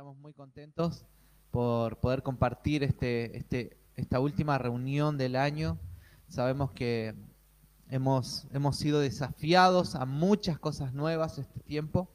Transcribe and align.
estamos 0.00 0.16
muy 0.16 0.32
contentos 0.32 1.04
por 1.50 2.00
poder 2.00 2.22
compartir 2.22 2.82
este, 2.82 3.36
este, 3.36 3.76
esta 3.96 4.18
última 4.18 4.56
reunión 4.56 5.18
del 5.18 5.36
año. 5.36 5.78
Sabemos 6.26 6.72
que 6.72 7.14
hemos, 7.90 8.46
hemos 8.50 8.76
sido 8.76 9.00
desafiados 9.00 9.94
a 9.94 10.06
muchas 10.06 10.58
cosas 10.58 10.94
nuevas 10.94 11.36
este 11.36 11.60
tiempo. 11.60 12.10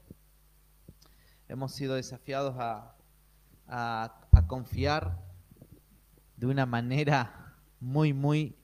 Hemos 1.47 1.73
sido 1.73 1.93
desafiados 1.93 2.55
a, 2.57 2.95
a, 3.67 4.47
confiar 4.47 5.21
de 6.37 6.47
una 6.47 6.65
manera 6.65 7.53
muy, 7.79 8.13
muy, 8.13 8.55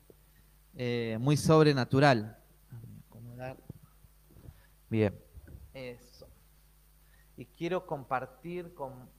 eh, 0.73 1.19
muy 1.21 1.37
sobrenatural. 1.37 2.39
Bien. 4.89 5.13
Y 7.37 7.45
quiero 7.45 7.85
compartir 7.85 8.73
con, 8.73 9.09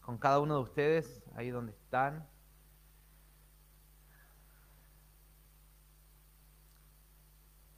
con 0.00 0.18
cada 0.18 0.40
uno 0.40 0.56
de 0.56 0.62
ustedes, 0.62 1.24
ahí 1.34 1.50
donde 1.50 1.72
están, 1.72 2.28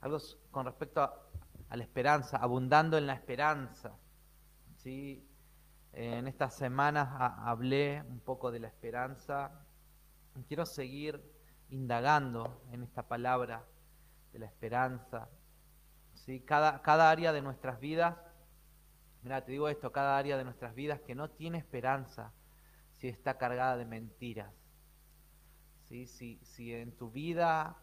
algo 0.01 0.17
con 0.51 0.65
respecto 0.65 1.01
a, 1.01 1.23
la 1.69 1.83
esperanza, 1.83 2.37
abundando 2.37 2.97
en 2.97 3.07
la 3.07 3.13
esperanza. 3.13 3.97
¿sí? 4.77 5.27
En 5.91 6.27
estas 6.27 6.53
semanas 6.53 7.09
hablé 7.39 8.03
un 8.07 8.21
poco 8.21 8.51
de 8.51 8.59
la 8.59 8.67
esperanza. 8.67 9.51
Quiero 10.47 10.65
seguir 10.65 11.21
indagando 11.69 12.61
en 12.71 12.83
esta 12.83 13.03
palabra 13.07 13.65
de 14.31 14.39
la 14.39 14.45
esperanza. 14.45 15.27
¿sí? 16.13 16.39
Cada, 16.39 16.81
cada 16.81 17.09
área 17.09 17.33
de 17.33 17.41
nuestras 17.41 17.79
vidas 17.81 18.15
Mira, 19.27 19.43
te 19.43 19.51
digo 19.51 19.67
esto, 19.67 19.91
cada 19.91 20.17
área 20.17 20.37
de 20.37 20.45
nuestras 20.45 20.73
vidas 20.73 21.01
que 21.01 21.13
no 21.13 21.29
tiene 21.29 21.57
esperanza 21.57 22.31
si 22.93 23.09
está 23.09 23.37
cargada 23.37 23.75
de 23.75 23.83
mentiras. 23.83 24.53
¿Sí? 25.83 26.07
Si, 26.07 26.39
si 26.43 26.73
en 26.73 26.93
tu 26.93 27.11
vida 27.11 27.75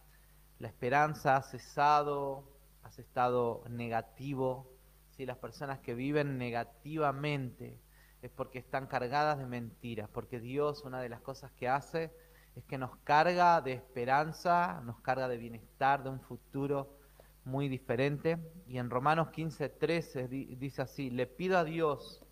la 0.58 0.68
esperanza 0.68 1.36
ha 1.36 1.42
cesado, 1.42 2.50
has 2.82 2.98
estado 2.98 3.62
negativo, 3.68 4.72
si 5.10 5.26
las 5.26 5.36
personas 5.36 5.80
que 5.80 5.94
viven 5.94 6.38
negativamente 6.38 7.78
es 8.22 8.30
porque 8.30 8.58
están 8.58 8.86
cargadas 8.86 9.36
de 9.36 9.44
mentiras, 9.44 10.08
porque 10.08 10.40
Dios 10.40 10.82
una 10.82 11.02
de 11.02 11.10
las 11.10 11.20
cosas 11.20 11.52
que 11.52 11.68
hace 11.68 12.10
es 12.56 12.64
que 12.64 12.78
nos 12.78 12.96
carga 13.04 13.60
de 13.60 13.74
esperanza, 13.74 14.80
nos 14.82 14.98
carga 15.02 15.28
de 15.28 15.36
bienestar, 15.36 16.04
de 16.04 16.08
un 16.08 16.22
futuro 16.22 17.03
muy 17.44 17.68
diferente. 17.68 18.38
Y 18.66 18.78
en 18.78 18.90
Romanos 18.90 19.30
15, 19.30 19.68
13 19.68 20.28
dice 20.28 20.82
así, 20.82 21.10
le 21.10 21.26
pido 21.26 21.58
a 21.58 21.64
Dios 21.64 22.24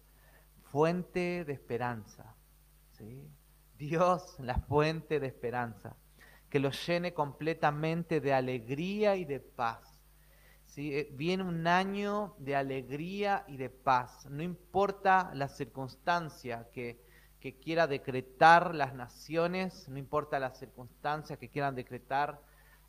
fuente 0.63 1.45
de 1.45 1.53
esperanza. 1.53 2.35
¿sí? 2.93 3.29
Dios, 3.77 4.37
la 4.39 4.59
fuente 4.59 5.21
de 5.21 5.27
esperanza, 5.27 5.97
que 6.49 6.61
lo 6.61 6.71
llene 6.71 7.13
completamente 7.13 8.21
de 8.21 8.33
alegría 8.33 9.17
y 9.17 9.25
de 9.25 9.41
paz. 9.41 10.01
¿sí? 10.67 10.95
Eh, 10.95 11.09
viene 11.13 11.43
un 11.43 11.67
año 11.67 12.35
de 12.39 12.57
alegría 12.57 13.45
y 13.49 13.57
de 13.57 13.71
paz. 13.71 14.27
No 14.31 14.43
importa 14.43 15.31
la 15.35 15.49
circunstancia 15.49 16.69
que, 16.73 17.05
que 17.41 17.59
quiera 17.59 17.87
decretar 17.87 18.75
las 18.75 18.95
naciones, 18.95 19.89
no 19.89 19.99
importa 19.99 20.39
la 20.39 20.55
circunstancia 20.55 21.37
que 21.37 21.49
quieran 21.49 21.75
decretar 21.75 22.41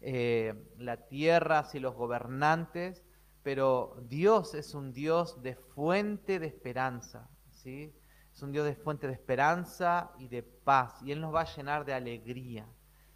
eh, 0.05 0.53
la 0.77 0.97
tierra, 1.07 1.65
y 1.73 1.79
los 1.79 1.95
gobernantes, 1.95 3.05
pero 3.41 3.95
Dios 4.09 4.53
es 4.53 4.73
un 4.73 4.91
Dios 4.91 5.41
de 5.41 5.55
fuente 5.55 6.39
de 6.39 6.47
esperanza, 6.47 7.29
¿sí? 7.51 7.95
Es 8.33 8.41
un 8.41 8.51
Dios 8.51 8.65
de 8.65 8.75
fuente 8.75 9.07
de 9.07 9.13
esperanza 9.13 10.11
y 10.19 10.27
de 10.27 10.43
paz, 10.43 11.01
y 11.01 11.13
Él 11.13 11.21
nos 11.21 11.33
va 11.33 11.41
a 11.41 11.55
llenar 11.55 11.85
de 11.85 11.93
alegría, 11.93 12.67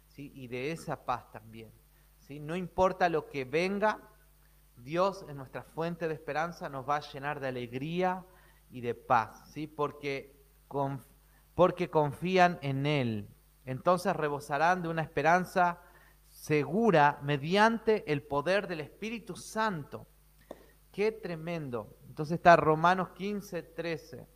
¿sí? 0.06 0.32
Y 0.34 0.48
de 0.48 0.72
esa 0.72 1.04
paz 1.04 1.30
también, 1.30 1.70
¿sí? 2.20 2.40
No 2.40 2.56
importa 2.56 3.10
lo 3.10 3.28
que 3.28 3.44
venga, 3.44 4.00
Dios 4.78 5.26
es 5.28 5.34
nuestra 5.34 5.64
fuente 5.64 6.08
de 6.08 6.14
esperanza, 6.14 6.70
nos 6.70 6.88
va 6.88 6.96
a 6.96 7.12
llenar 7.12 7.38
de 7.38 7.48
alegría 7.48 8.24
y 8.70 8.80
de 8.80 8.94
paz, 8.94 9.50
¿sí? 9.52 9.66
Porque, 9.66 10.34
porque 11.54 11.90
confían 11.90 12.58
en 12.62 12.86
Él. 12.86 13.28
Entonces 13.66 14.16
rebosarán 14.16 14.80
de 14.80 14.88
una 14.88 15.02
esperanza 15.02 15.82
segura 16.38 17.18
mediante 17.22 18.10
el 18.10 18.22
poder 18.22 18.68
del 18.68 18.80
Espíritu 18.80 19.34
Santo. 19.34 20.06
Qué 20.92 21.10
tremendo. 21.10 21.98
Entonces 22.06 22.36
está 22.36 22.56
Romanos 22.56 23.10
15, 23.10 23.62
13. 23.62 24.26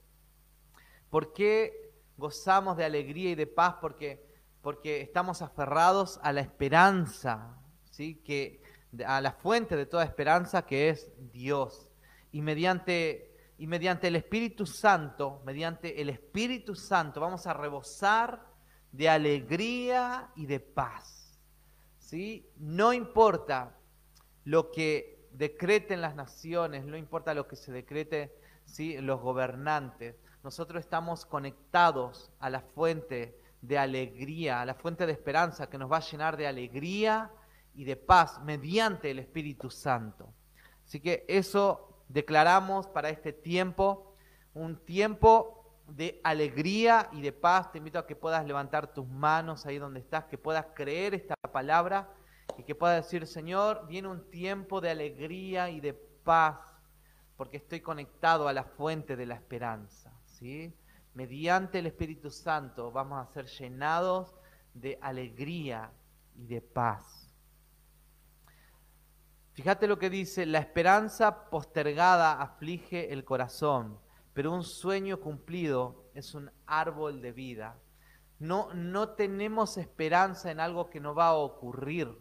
¿Por 1.09 1.33
qué 1.33 1.95
gozamos 2.17 2.77
de 2.77 2.85
alegría 2.85 3.31
y 3.31 3.35
de 3.37 3.47
paz? 3.47 3.77
Porque, 3.81 4.27
porque 4.63 5.01
estamos 5.01 5.43
aferrados 5.43 6.19
a 6.25 6.33
la 6.33 6.41
esperanza, 6.41 7.57
¿sí? 7.93 8.17
que, 8.17 8.61
a 9.07 9.21
la 9.21 9.33
fuente 9.33 9.77
de 9.77 9.87
toda 9.87 10.05
esperanza 10.05 10.67
que 10.67 10.89
es 10.89 11.13
Dios. 11.31 11.89
Y 12.33 12.43
mediante, 12.43 13.55
y 13.59 13.69
mediante 13.69 14.09
el 14.09 14.17
Espíritu 14.17 14.67
Santo, 14.67 15.41
mediante 15.47 16.01
el 16.01 16.09
Espíritu 16.09 16.75
Santo, 16.75 17.21
vamos 17.21 17.47
a 17.47 17.55
rebosar 17.55 18.45
de 18.91 19.09
alegría 19.09 20.33
y 20.35 20.47
de 20.47 20.59
paz. 20.59 21.22
No 22.57 22.93
importa 22.93 23.79
lo 24.45 24.71
que 24.71 25.29
decreten 25.33 26.01
las 26.01 26.15
naciones, 26.15 26.85
no 26.85 26.97
importa 26.97 27.35
lo 27.35 27.49
que 27.49 27.57
se 27.57 27.73
decrete 27.73 28.35
¿sí? 28.65 28.99
los 29.01 29.21
gobernantes, 29.21 30.17
nosotros 30.43 30.81
estamos 30.81 31.25
conectados 31.25 32.31
a 32.41 32.51
la 32.51 32.61
fuente 32.61 33.39
de 33.61 33.79
alegría, 33.79 34.61
a 34.61 34.67
la 34.67 34.75
fuente 34.75 35.07
de 35.07 35.13
esperanza 35.13 35.71
que 35.71 35.79
nos 35.79 35.91
va 35.91 35.99
a 35.99 36.01
llenar 36.01 36.37
de 36.37 36.47
alegría 36.49 37.31
y 37.75 37.85
de 37.85 37.97
paz 37.97 38.41
mediante 38.43 39.11
el 39.11 39.21
Espíritu 39.21 39.71
Santo. 39.71 40.35
Así 40.85 41.01
que 41.01 41.25
eso 41.29 42.05
declaramos 42.09 42.89
para 42.89 43.09
este 43.09 43.33
tiempo, 43.33 44.17
un 44.53 44.85
tiempo 44.85 45.62
de 45.87 46.21
alegría 46.25 47.09
y 47.13 47.21
de 47.21 47.33
paz. 47.33 47.73
Te 47.73 47.79
invito 47.79 47.99
a 47.99 48.07
que 48.07 48.17
puedas 48.17 48.47
levantar 48.47 48.93
tus 48.93 49.07
manos 49.07 49.67
ahí 49.67 49.79
donde 49.79 50.01
estás, 50.01 50.25
que 50.25 50.39
puedas 50.39 50.67
creer 50.75 51.15
esta 51.15 51.35
palabra 51.53 52.09
y 52.57 52.63
que 52.65 52.75
puedas 52.75 53.05
decir, 53.05 53.27
Señor, 53.27 53.87
viene 53.87 54.09
un 54.09 54.31
tiempo 54.31 54.81
de 54.81 54.91
alegría 54.91 55.71
y 55.71 55.81
de 55.81 55.95
paz 55.95 56.73
porque 57.37 57.57
estoy 57.57 57.81
conectado 57.81 58.47
a 58.47 58.53
la 58.53 58.65
fuente 58.65 59.17
de 59.17 59.27
la 59.27 59.35
esperanza. 59.35 60.13
¿sí? 60.27 60.73
Mediante 61.15 61.81
el 61.81 61.87
Espíritu 61.87 62.31
Santo 62.31 62.93
vamos 62.93 63.19
a 63.19 63.33
ser 63.33 63.47
llenados 63.47 64.35
de 64.75 64.99
alegría 65.03 65.91
y 66.37 66.47
de 66.47 66.61
paz. 66.61 67.29
Fíjate 69.55 69.87
lo 69.87 69.99
que 69.99 70.09
dice, 70.09 70.47
la 70.47 70.61
esperanza 70.61 71.51
postergada 71.51 72.41
aflige 72.41 73.13
el 73.13 73.25
corazón, 73.25 73.99
pero 74.35 74.53
un 74.53 74.65
sueño 74.65 75.21
cumplido 75.21 76.11
es 76.15 76.35
un 76.35 76.51
árbol 76.67 77.21
de 77.21 77.33
vida. 77.33 77.79
No, 78.39 78.73
no 78.75 79.11
tenemos 79.11 79.77
esperanza 79.77 80.51
en 80.51 80.61
algo 80.61 80.91
que 80.91 81.01
no 81.01 81.15
va 81.15 81.29
a 81.29 81.35
ocurrir, 81.35 82.19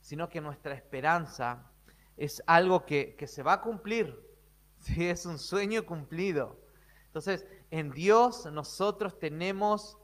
sino 0.00 0.28
que 0.28 0.40
nuestra 0.40 0.74
esperanza 0.74 1.70
es 2.16 2.42
algo 2.46 2.84
que, 2.86 3.16
se 3.26 3.42
va 3.42 3.54
a 3.54 3.60
cumplir, 3.60 4.18
¿sí? 4.80 5.06
es 5.06 5.26
un 5.26 5.38
sueño 5.38 5.84
cumplido. 5.84 6.58
Entonces, 7.06 7.46
en 7.70 7.90
Dios 7.90 8.46
nosotros 8.52 9.18
tenemos 9.18 9.98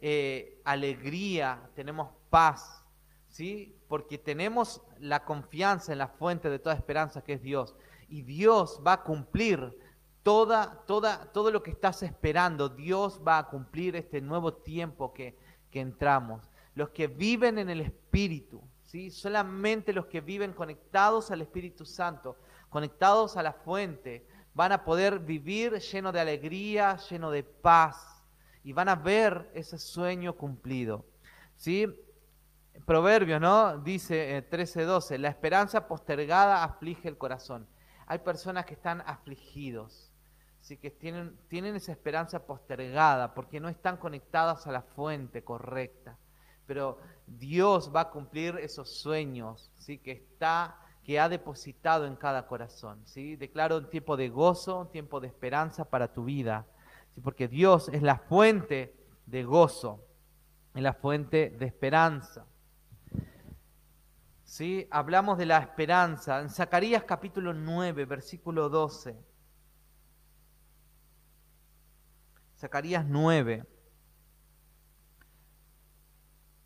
eh, 0.00 0.60
alegría, 0.64 1.70
tenemos 1.74 2.10
paz, 2.30 2.84
¿sí? 3.28 3.76
porque 3.88 4.18
tenemos 4.18 4.82
la 4.98 5.24
confianza 5.24 5.92
en 5.92 5.98
la 5.98 6.08
fuente 6.08 6.50
de 6.50 6.58
toda 6.58 6.74
esperanza 6.74 7.22
que 7.22 7.34
es 7.34 7.42
Dios. 7.42 7.74
Y 8.08 8.22
Dios 8.22 8.80
va 8.86 8.94
a 8.94 9.02
cumplir 9.02 9.76
toda, 10.28 10.84
toda, 10.84 11.32
todo 11.32 11.50
lo 11.50 11.62
que 11.62 11.70
estás 11.70 12.02
esperando. 12.02 12.68
Dios 12.68 13.18
va 13.26 13.38
a 13.38 13.48
cumplir 13.48 13.96
este 13.96 14.20
nuevo 14.20 14.52
tiempo 14.52 15.14
que, 15.14 15.38
entramos. 15.72 16.50
Los 16.74 16.90
que 16.90 17.06
viven 17.06 17.56
en 17.56 17.70
el 17.70 17.80
Espíritu, 17.80 18.60
¿sí? 18.82 19.10
solamente 19.10 19.92
los 19.92 20.04
que 20.04 20.20
viven 20.20 20.52
conectados 20.52 21.30
al 21.30 21.40
Espíritu 21.40 21.86
Santo, 21.86 22.36
conectados 22.68 23.38
a 23.38 23.42
la 23.42 23.54
fuente, 23.54 24.26
van 24.52 24.72
a 24.72 24.84
poder 24.84 25.20
vivir 25.20 25.78
lleno 25.78 26.12
de 26.12 26.20
alegría, 26.20 26.98
lleno 27.08 27.30
de 27.30 27.44
paz, 27.44 28.22
y 28.62 28.74
van 28.74 28.90
a 28.90 28.96
ver 28.96 29.50
ese 29.54 29.78
sueño 29.78 30.34
cumplido. 30.34 31.06
¿sí? 31.56 31.86
Proverbio, 32.84 33.40
¿no? 33.40 33.78
Dice 33.78 34.46
13:12, 34.50 35.14
eh, 35.14 35.18
la 35.18 35.28
esperanza 35.28 35.88
postergada 35.88 36.64
aflige 36.64 37.08
el 37.08 37.16
corazón. 37.16 37.66
Hay 38.06 38.18
personas 38.18 38.66
que 38.66 38.74
están 38.74 39.02
afligidos, 39.06 40.07
¿sí? 40.60 40.76
que 40.76 40.90
tienen, 40.90 41.36
tienen 41.48 41.76
esa 41.76 41.92
esperanza 41.92 42.46
postergada 42.46 43.34
porque 43.34 43.60
no 43.60 43.68
están 43.68 43.96
conectadas 43.96 44.66
a 44.66 44.72
la 44.72 44.82
fuente 44.82 45.42
correcta. 45.42 46.18
Pero 46.66 46.98
Dios 47.26 47.90
va 47.94 48.02
a 48.02 48.10
cumplir 48.10 48.56
esos 48.56 48.90
sueños 48.98 49.70
¿sí? 49.76 49.98
que, 49.98 50.12
está, 50.12 50.78
que 51.02 51.18
ha 51.18 51.28
depositado 51.28 52.06
en 52.06 52.16
cada 52.16 52.46
corazón. 52.46 53.00
¿sí? 53.06 53.36
Declaro 53.36 53.78
un 53.78 53.88
tiempo 53.90 54.16
de 54.16 54.28
gozo, 54.28 54.80
un 54.80 54.90
tiempo 54.90 55.20
de 55.20 55.28
esperanza 55.28 55.84
para 55.86 56.12
tu 56.12 56.24
vida. 56.24 56.66
porque 57.22 57.48
Dios 57.48 57.88
es 57.88 58.02
la 58.02 58.18
fuente 58.18 58.94
de 59.26 59.44
gozo, 59.44 60.04
es 60.74 60.82
la 60.82 60.92
fuente 60.92 61.50
de 61.58 61.66
esperanza. 61.66 62.46
¿Sí? 64.44 64.88
Hablamos 64.90 65.36
de 65.36 65.46
la 65.46 65.58
esperanza 65.58 66.40
en 66.40 66.48
Zacarías 66.48 67.04
capítulo 67.04 67.52
9, 67.52 68.06
versículo 68.06 68.68
12. 68.68 69.27
Zacarías 72.58 73.06
9, 73.06 73.64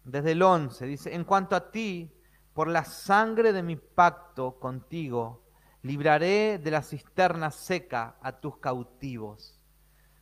desde 0.05 0.33
el 0.33 0.43
11, 0.43 0.87
dice, 0.87 1.15
en 1.15 1.25
cuanto 1.25 1.55
a 1.55 1.71
ti, 1.71 2.11
por 2.55 2.67
la 2.69 2.85
sangre 2.85 3.53
de 3.53 3.62
mi 3.62 3.77
pacto 3.77 4.59
contigo, 4.59 5.44
libraré 5.83 6.59
de 6.59 6.71
la 6.71 6.83
cisterna 6.83 7.50
seca 7.50 8.17
a 8.23 8.41
tus 8.41 8.56
cautivos. 8.56 9.61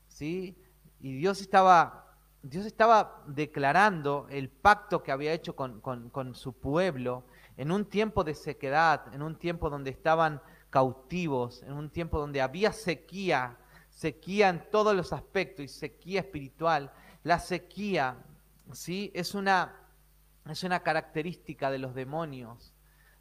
¿Sí? 0.08 0.58
Y 0.98 1.16
Dios 1.18 1.40
estaba, 1.40 2.16
Dios 2.42 2.66
estaba 2.66 3.22
declarando 3.28 4.26
el 4.28 4.50
pacto 4.50 5.04
que 5.04 5.12
había 5.12 5.32
hecho 5.32 5.54
con, 5.54 5.80
con 5.80 6.34
su 6.34 6.52
pueblo 6.52 7.24
en 7.56 7.70
un 7.70 7.84
tiempo 7.84 8.24
de 8.24 8.34
sequedad, 8.34 9.14
en 9.14 9.22
un 9.22 9.38
tiempo 9.38 9.70
donde 9.70 9.90
estaban 9.90 10.42
cautivos, 10.68 11.62
en 11.62 11.74
un 11.74 11.90
tiempo 11.90 12.18
donde 12.18 12.40
había 12.40 12.72
sequía, 12.72 13.56
sequía 14.00 14.48
en 14.48 14.70
todos 14.70 14.96
los 14.96 15.12
aspectos 15.12 15.62
y 15.62 15.68
sequía 15.68 16.20
espiritual. 16.20 16.90
La 17.22 17.38
sequía, 17.38 18.16
¿sí? 18.72 19.10
Es 19.14 19.34
una 19.34 19.76
es 20.48 20.64
una 20.64 20.80
característica 20.80 21.70
de 21.70 21.78
los 21.78 21.94
demonios. 21.94 22.72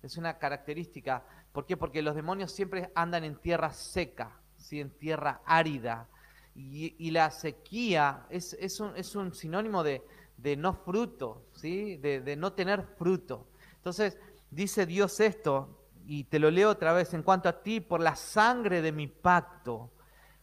Es 0.01 0.15
una 0.15 0.37
característica. 0.37 1.25
¿Por 1.51 1.65
qué? 1.65 1.75
Porque 1.75 2.01
los 2.01 2.15
demonios 2.15 2.53
siempre 2.53 2.91
andan 2.95 3.25
en 3.25 3.35
tierra 3.35 3.73
seca, 3.73 4.39
¿sí? 4.55 4.79
en 4.79 4.89
tierra 4.91 5.41
árida. 5.45 6.07
Y, 6.55 7.11
la 7.11 7.29
sequía 7.29 8.25
es, 8.29 8.53
es, 8.53 8.79
un, 8.79 8.95
es 8.95 9.15
un, 9.15 9.33
sinónimo 9.33 9.83
de, 9.83 10.01
de 10.37 10.55
no 10.55 10.73
fruto, 10.73 11.45
¿sí? 11.53 11.97
De, 11.97 12.21
de, 12.21 12.35
no 12.35 12.53
tener 12.53 12.83
fruto. 12.97 13.47
Entonces, 13.75 14.17
dice 14.49 14.85
Dios 14.85 15.19
esto, 15.19 15.85
y 16.05 16.25
te 16.25 16.39
lo 16.39 16.51
leo 16.51 16.69
otra 16.69 16.91
vez, 16.91 17.13
en 17.13 17.23
cuanto 17.23 17.47
a 17.47 17.61
ti, 17.61 17.79
por 17.79 18.01
la 18.01 18.15
sangre 18.15 18.81
de 18.81 18.91
mi 18.91 19.07
pacto 19.07 19.91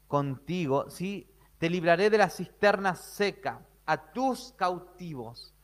contigo, 0.06 0.91
¿sí? 0.91 1.29
te 1.58 1.70
libraré 1.70 2.11
de 2.11 2.19
la 2.19 2.31
cisterna 2.31 2.94
seca, 2.94 3.67
a 3.87 4.12
tus 4.12 4.53
cautivos 4.56 5.56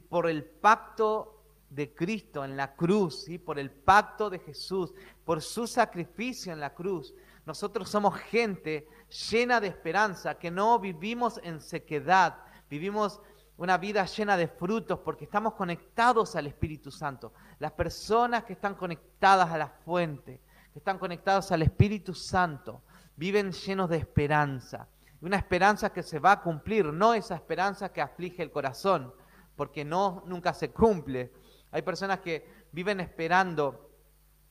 por 0.00 0.28
el 0.28 0.44
pacto 0.44 1.42
de 1.70 1.94
Cristo 1.94 2.44
en 2.44 2.56
la 2.56 2.74
cruz, 2.74 3.24
¿sí? 3.24 3.38
por 3.38 3.58
el 3.58 3.70
pacto 3.70 4.30
de 4.30 4.38
Jesús, 4.38 4.92
por 5.24 5.40
su 5.40 5.66
sacrificio 5.66 6.52
en 6.52 6.60
la 6.60 6.74
cruz. 6.74 7.14
Nosotros 7.44 7.88
somos 7.88 8.14
gente 8.16 8.86
llena 9.30 9.60
de 9.60 9.68
esperanza, 9.68 10.38
que 10.38 10.50
no 10.50 10.78
vivimos 10.78 11.40
en 11.42 11.60
sequedad, 11.60 12.38
vivimos 12.70 13.20
una 13.56 13.78
vida 13.78 14.04
llena 14.06 14.36
de 14.36 14.48
frutos 14.48 15.00
porque 15.00 15.24
estamos 15.24 15.54
conectados 15.54 16.36
al 16.36 16.46
Espíritu 16.46 16.90
Santo. 16.90 17.32
Las 17.58 17.72
personas 17.72 18.44
que 18.44 18.54
están 18.54 18.74
conectadas 18.74 19.50
a 19.50 19.58
la 19.58 19.68
fuente, 19.68 20.40
que 20.72 20.78
están 20.78 20.98
conectadas 20.98 21.52
al 21.52 21.62
Espíritu 21.62 22.14
Santo, 22.14 22.82
viven 23.16 23.52
llenos 23.52 23.88
de 23.90 23.98
esperanza. 23.98 24.88
Una 25.20 25.36
esperanza 25.36 25.92
que 25.92 26.02
se 26.02 26.18
va 26.18 26.32
a 26.32 26.42
cumplir, 26.42 26.86
no 26.86 27.14
esa 27.14 27.34
esperanza 27.34 27.92
que 27.92 28.00
aflige 28.00 28.42
el 28.42 28.50
corazón, 28.50 29.14
porque 29.56 29.84
no 29.84 30.22
nunca 30.26 30.52
se 30.52 30.70
cumple. 30.70 31.32
Hay 31.70 31.82
personas 31.82 32.20
que 32.20 32.66
viven 32.72 33.00
esperando, 33.00 33.90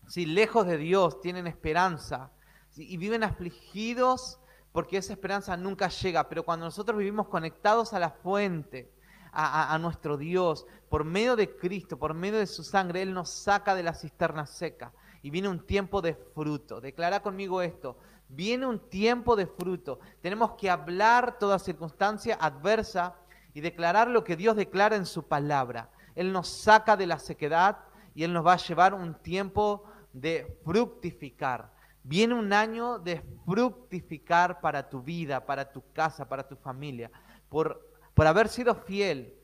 si 0.07 0.25
lejos 0.25 0.65
de 0.65 0.77
Dios 0.77 1.19
tienen 1.21 1.47
esperanza 1.47 2.31
y 2.75 2.97
viven 2.97 3.23
afligidos 3.23 4.39
porque 4.71 4.97
esa 4.97 5.13
esperanza 5.13 5.57
nunca 5.57 5.89
llega, 5.89 6.29
pero 6.29 6.43
cuando 6.43 6.65
nosotros 6.65 6.97
vivimos 6.97 7.27
conectados 7.27 7.93
a 7.93 7.99
la 7.99 8.09
fuente, 8.09 8.93
a, 9.33 9.73
a, 9.73 9.79
nuestro 9.79 10.17
Dios, 10.17 10.65
por 10.89 11.03
medio 11.03 11.35
de 11.35 11.55
Cristo, 11.55 11.97
por 11.97 12.13
medio 12.13 12.39
de 12.39 12.47
su 12.47 12.63
sangre, 12.63 13.01
Él 13.01 13.13
nos 13.13 13.29
saca 13.29 13.75
de 13.75 13.83
la 13.83 13.93
cisterna 13.93 14.45
seca 14.45 14.93
y 15.21 15.29
viene 15.29 15.49
un 15.49 15.65
tiempo 15.65 16.01
de 16.01 16.15
fruto. 16.15 16.81
Declara 16.81 17.21
conmigo 17.21 17.61
esto, 17.61 17.97
viene 18.31 18.65
un 18.65 18.79
tiempo 18.79 19.35
de 19.35 19.45
fruto. 19.45 19.99
Tenemos 20.21 20.53
que 20.53 20.69
hablar 20.69 21.37
toda 21.37 21.59
circunstancia 21.59 22.37
adversa 22.39 23.15
y 23.53 23.61
declarar 23.61 24.07
lo 24.07 24.23
que 24.23 24.35
Dios 24.35 24.55
declara 24.55 24.95
en 24.95 25.05
su 25.05 25.27
palabra. 25.27 25.89
Él 26.15 26.31
nos 26.31 26.47
saca 26.47 26.97
de 26.97 27.07
la 27.07 27.19
sequedad 27.19 27.77
y 28.15 28.23
Él 28.23 28.33
nos 28.33 28.45
va 28.45 28.53
a 28.53 28.57
llevar 28.57 28.93
un 28.93 29.15
tiempo 29.15 29.83
de 30.13 30.59
fructificar. 30.63 31.71
Viene 32.03 32.33
un 32.33 32.51
año 32.51 32.99
de 32.99 33.21
fructificar 33.45 34.59
para 34.59 34.89
tu 34.89 35.01
vida, 35.01 35.45
para 35.45 35.71
tu 35.71 35.83
casa, 35.93 36.27
para 36.27 36.47
tu 36.47 36.55
familia, 36.55 37.11
por, 37.49 37.87
por 38.13 38.25
haber 38.25 38.47
sido 38.47 38.73
fiel, 38.75 39.35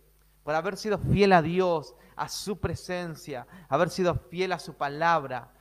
por 0.44 0.56
haber 0.56 0.78
sido 0.78 0.98
fiel 0.98 1.34
a 1.34 1.42
Dios, 1.42 1.96
a 2.16 2.30
su 2.30 2.60
presencia, 2.60 3.46
haber 3.70 3.90
sido 3.90 4.16
fiel 4.16 4.54
a 4.54 4.60
su 4.60 4.76
palabra, 4.76 5.52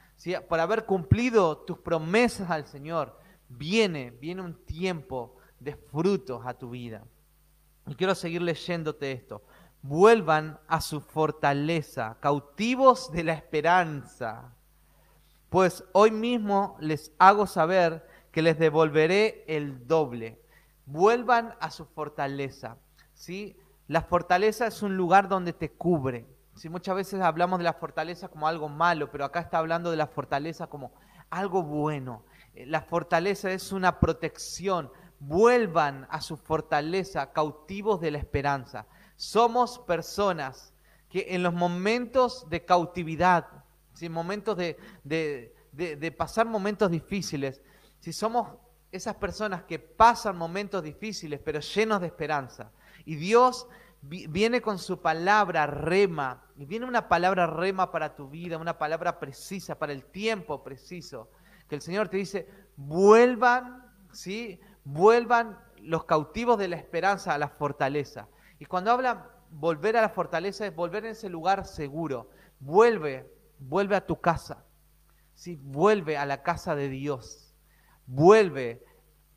por 0.48 0.60
haber 0.60 0.84
cumplido 0.84 1.58
tus 1.58 1.78
promesas 1.78 2.50
al 2.50 2.66
Señor. 2.66 3.18
Viene, 3.48 4.10
viene 4.10 4.42
un 4.42 4.54
tiempo 4.64 5.36
de 5.60 5.76
frutos 5.76 6.44
a 6.44 6.54
tu 6.54 6.70
vida. 6.70 7.04
Y 7.86 7.94
quiero 7.94 8.14
seguir 8.14 8.42
leyéndote 8.42 9.12
esto. 9.12 9.42
Vuelvan 9.82 10.58
a 10.66 10.80
su 10.80 11.00
fortaleza, 11.00 12.16
cautivos 12.20 13.12
de 13.12 13.24
la 13.24 13.34
esperanza. 13.34 14.52
Pues 15.48 15.84
hoy 15.92 16.10
mismo 16.10 16.76
les 16.80 17.12
hago 17.18 17.46
saber 17.46 18.04
que 18.32 18.42
les 18.42 18.58
devolveré 18.58 19.44
el 19.46 19.86
doble. 19.86 20.42
Vuelvan 20.86 21.54
a 21.60 21.70
su 21.70 21.84
fortaleza. 21.84 22.76
¿sí? 23.14 23.56
La 23.86 24.02
fortaleza 24.02 24.66
es 24.66 24.82
un 24.82 24.96
lugar 24.96 25.28
donde 25.28 25.52
te 25.52 25.70
cubre. 25.70 26.26
¿Sí? 26.56 26.68
Muchas 26.68 26.96
veces 26.96 27.20
hablamos 27.20 27.58
de 27.58 27.64
la 27.64 27.74
fortaleza 27.74 28.28
como 28.28 28.48
algo 28.48 28.68
malo, 28.68 29.10
pero 29.10 29.24
acá 29.24 29.40
está 29.40 29.58
hablando 29.58 29.90
de 29.90 29.96
la 29.96 30.06
fortaleza 30.06 30.66
como 30.66 30.92
algo 31.30 31.62
bueno. 31.62 32.24
La 32.54 32.80
fortaleza 32.80 33.52
es 33.52 33.72
una 33.72 34.00
protección, 34.00 34.90
vuelvan 35.18 36.06
a 36.10 36.20
su 36.20 36.36
fortaleza, 36.36 37.32
cautivos 37.32 38.00
de 38.00 38.10
la 38.10 38.18
esperanza. 38.18 38.86
Somos 39.16 39.78
personas 39.78 40.72
que 41.08 41.26
en 41.30 41.42
los 41.42 41.54
momentos 41.54 42.48
de 42.48 42.64
cautividad, 42.64 43.46
en 44.00 44.12
momentos 44.12 44.56
de, 44.56 44.76
de, 45.04 46.14
pasar 46.16 46.46
momentos 46.46 46.90
difíciles, 46.90 47.62
si 48.00 48.12
somos 48.12 48.48
esas 48.92 49.16
personas 49.16 49.62
que 49.64 49.78
pasan 49.78 50.36
momentos 50.36 50.82
difíciles 50.82 51.40
pero 51.44 51.60
llenos 51.60 52.00
de 52.00 52.06
esperanza, 52.06 52.70
y 53.04 53.16
Dios 53.16 53.68
viene 54.08 54.60
con 54.60 54.78
su 54.78 55.00
palabra 55.00 55.66
rema, 55.66 56.44
y 56.56 56.64
viene 56.64 56.86
una 56.86 57.08
palabra 57.08 57.46
rema 57.46 57.90
para 57.90 58.14
tu 58.14 58.28
vida, 58.28 58.58
una 58.58 58.78
palabra 58.78 59.18
precisa, 59.18 59.78
para 59.78 59.92
el 59.92 60.04
tiempo 60.04 60.62
preciso, 60.62 61.30
que 61.68 61.74
el 61.74 61.82
Señor 61.82 62.08
te 62.08 62.16
dice, 62.16 62.48
vuelvan, 62.76 63.92
¿sí? 64.12 64.60
vuelvan 64.84 65.58
los 65.78 66.04
cautivos 66.04 66.58
de 66.58 66.68
la 66.68 66.76
esperanza 66.76 67.34
a 67.34 67.38
la 67.38 67.48
fortaleza. 67.48 68.28
Y 68.58 68.66
cuando 68.66 68.90
habla 68.90 69.30
volver 69.50 69.96
a 69.96 70.02
la 70.02 70.08
fortaleza 70.08 70.66
es 70.66 70.74
volver 70.74 71.04
en 71.04 71.12
ese 71.12 71.28
lugar 71.28 71.66
seguro. 71.66 72.30
Vuelve, 72.58 73.30
vuelve 73.58 73.96
a 73.96 74.06
tu 74.06 74.20
casa. 74.20 74.64
¿sí? 75.34 75.58
Vuelve 75.62 76.16
a 76.16 76.26
la 76.26 76.42
casa 76.42 76.74
de 76.74 76.88
Dios. 76.88 77.54
Vuelve 78.06 78.84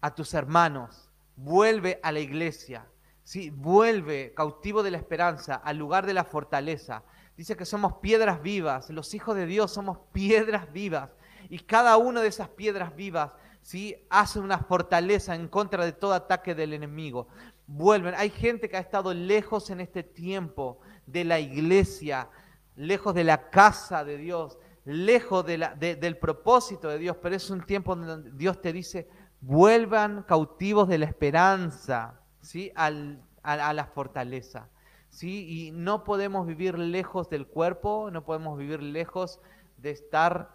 a 0.02 0.14
tus 0.14 0.34
hermanos. 0.34 1.10
Vuelve 1.36 2.00
a 2.04 2.12
la 2.12 2.20
iglesia. 2.20 2.88
¿Sí? 3.30 3.52
Vuelve 3.52 4.34
cautivo 4.34 4.82
de 4.82 4.90
la 4.90 4.98
esperanza 4.98 5.54
al 5.54 5.78
lugar 5.78 6.08
de 6.08 6.16
la 6.16 6.24
fortaleza. 6.24 7.04
Dice 7.38 7.56
que 7.56 7.64
somos 7.64 7.98
piedras 8.02 8.42
vivas. 8.42 8.90
Los 8.90 9.14
hijos 9.14 9.36
de 9.36 9.46
Dios 9.46 9.72
somos 9.72 10.00
piedras 10.12 10.74
vivas. 10.74 11.12
Y 11.48 11.60
cada 11.60 11.96
una 11.98 12.24
de 12.24 12.28
esas 12.28 12.50
piedras 12.50 12.96
vivas 12.96 13.32
¿sí? 13.62 13.96
hace 14.10 14.40
una 14.40 14.58
fortaleza 14.58 15.36
en 15.36 15.48
contra 15.48 15.86
de 15.86 15.92
todo 15.92 16.14
ataque 16.14 16.56
del 16.56 16.74
enemigo. 16.74 17.28
Vuelven. 17.68 18.16
Hay 18.18 18.32
gente 18.32 18.68
que 18.68 18.78
ha 18.78 18.80
estado 18.80 19.14
lejos 19.14 19.70
en 19.70 19.82
este 19.82 20.02
tiempo 20.02 20.80
de 21.06 21.24
la 21.24 21.40
iglesia, 21.40 22.30
lejos 22.76 23.14
de 23.14 23.26
la 23.26 23.52
casa 23.52 24.04
de 24.04 24.18
Dios, 24.18 24.58
lejos 24.86 25.46
del 25.46 26.18
propósito 26.18 26.90
de 26.90 26.98
Dios, 26.98 27.16
pero 27.22 27.36
es 27.36 27.48
un 27.52 27.64
tiempo 27.64 27.96
donde 27.96 28.32
Dios 28.32 28.60
te 28.60 28.74
dice, 28.74 29.08
vuelvan 29.40 30.24
cautivos 30.24 30.88
de 30.88 30.98
la 30.98 31.06
esperanza 31.06 32.19
¿sí? 32.42 32.72
Al, 32.76 33.22
a, 33.44 33.74
la 33.74 33.86
fortaleza. 33.86 34.70
¿sí? 35.10 35.48
Y 35.48 35.72
no 35.72 36.04
podemos 36.04 36.48
vivir 36.48 36.78
lejos 36.78 37.30
del 37.30 37.48
cuerpo, 37.48 38.10
no 38.12 38.24
podemos 38.24 38.58
vivir 38.58 38.82
lejos 38.82 39.40
de 39.78 39.92
estar, 39.92 40.50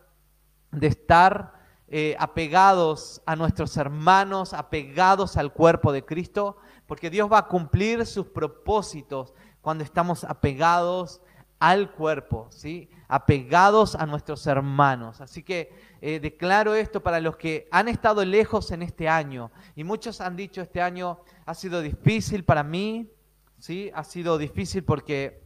de 0.71 0.87
estar 0.87 1.55
eh, 1.89 2.17
apegados 2.19 3.23
a 3.27 3.37
nuestros 3.37 3.77
hermanos, 3.77 4.53
apegados 4.53 5.37
al 5.37 5.53
cuerpo 5.53 5.93
de 5.93 6.05
Cristo, 6.05 6.57
porque 6.87 7.11
Dios 7.11 7.31
va 7.31 7.39
a 7.39 7.49
cumplir 7.49 8.07
sus 8.07 8.27
propósitos 8.27 9.35
cuando 9.61 9.85
estamos 9.85 10.25
apegados 10.25 11.21
al 11.59 11.93
cuerpo, 11.93 12.49
¿sí? 12.51 12.91
apegados 13.09 13.95
a 13.95 14.07
nuestros 14.07 14.47
hermanos. 14.47 15.21
Así 15.21 15.43
que 15.43 15.73
eh, 16.01 16.21
declaro 16.21 16.75
esto 16.75 17.03
para 17.03 17.21
los 17.21 17.37
que 17.37 17.69
han 17.71 17.89
estado 17.89 18.25
lejos 18.25 18.71
en 18.71 18.83
este 18.83 19.09
año. 19.09 19.51
Y 19.75 19.85
muchos 19.85 20.21
han 20.21 20.37
dicho, 20.37 20.61
este 20.61 20.83
año 20.83 21.21
ha 21.47 21.55
sido 21.55 21.81
difícil 21.81 22.45
para 22.45 22.63
mí, 22.63 23.11
¿sí? 23.59 23.91
ha 23.95 24.05
sido 24.05 24.39
difícil 24.39 24.85
porque, 24.85 25.43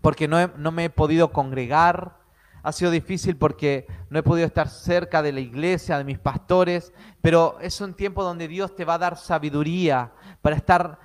porque 0.00 0.28
no, 0.28 0.48
no 0.56 0.72
me 0.72 0.86
he 0.86 0.90
podido 0.90 1.32
congregar, 1.32 2.18
ha 2.62 2.70
sido 2.72 2.90
difícil 2.90 3.36
porque 3.36 3.86
no 4.08 4.18
he 4.18 4.22
podido 4.22 4.46
estar 4.46 4.68
cerca 4.68 5.22
de 5.22 5.32
la 5.32 5.40
iglesia, 5.40 5.98
de 5.98 6.04
mis 6.04 6.18
pastores, 6.18 6.92
pero 7.20 7.58
es 7.60 7.80
un 7.80 7.94
tiempo 7.94 8.22
donde 8.22 8.46
Dios 8.46 8.76
te 8.76 8.84
va 8.84 8.94
a 8.94 8.98
dar 8.98 9.16
sabiduría 9.16 10.12
para 10.42 10.54
estar, 10.54 10.98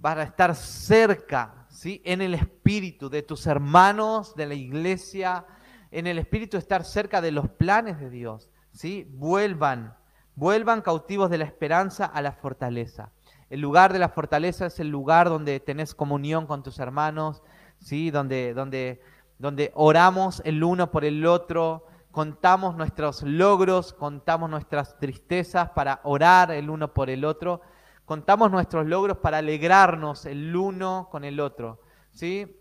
para 0.00 0.24
estar 0.24 0.56
cerca 0.56 1.63
en 1.82 2.22
el 2.22 2.34
espíritu 2.34 3.10
de 3.10 3.22
tus 3.22 3.46
hermanos, 3.46 4.34
de 4.36 4.46
la 4.46 4.54
iglesia, 4.54 5.44
en 5.90 6.06
el 6.06 6.18
espíritu 6.18 6.56
estar 6.56 6.84
cerca 6.84 7.20
de 7.20 7.32
los 7.32 7.48
planes 7.48 7.98
de 8.00 8.10
Dios. 8.10 8.50
¿sí? 8.72 9.08
Vuelvan, 9.12 9.96
vuelvan 10.34 10.82
cautivos 10.82 11.30
de 11.30 11.38
la 11.38 11.44
esperanza 11.44 12.06
a 12.06 12.22
la 12.22 12.32
fortaleza. 12.32 13.10
El 13.50 13.60
lugar 13.60 13.92
de 13.92 13.98
la 13.98 14.08
fortaleza 14.08 14.66
es 14.66 14.80
el 14.80 14.88
lugar 14.88 15.28
donde 15.28 15.60
tenés 15.60 15.94
comunión 15.94 16.46
con 16.46 16.62
tus 16.62 16.78
hermanos, 16.78 17.42
¿sí? 17.78 18.10
donde, 18.10 18.54
donde, 18.54 19.00
donde 19.38 19.70
oramos 19.74 20.42
el 20.44 20.64
uno 20.64 20.90
por 20.90 21.04
el 21.04 21.26
otro, 21.26 21.86
contamos 22.10 22.76
nuestros 22.76 23.22
logros, 23.22 23.92
contamos 23.92 24.48
nuestras 24.48 24.98
tristezas 24.98 25.70
para 25.70 26.00
orar 26.04 26.50
el 26.50 26.70
uno 26.70 26.94
por 26.94 27.10
el 27.10 27.24
otro 27.24 27.60
contamos 28.04 28.50
nuestros 28.50 28.86
logros 28.86 29.18
para 29.18 29.38
alegrarnos 29.38 30.26
el 30.26 30.54
uno 30.54 31.08
con 31.10 31.24
el 31.24 31.40
otro. 31.40 31.80
¿sí? 32.10 32.56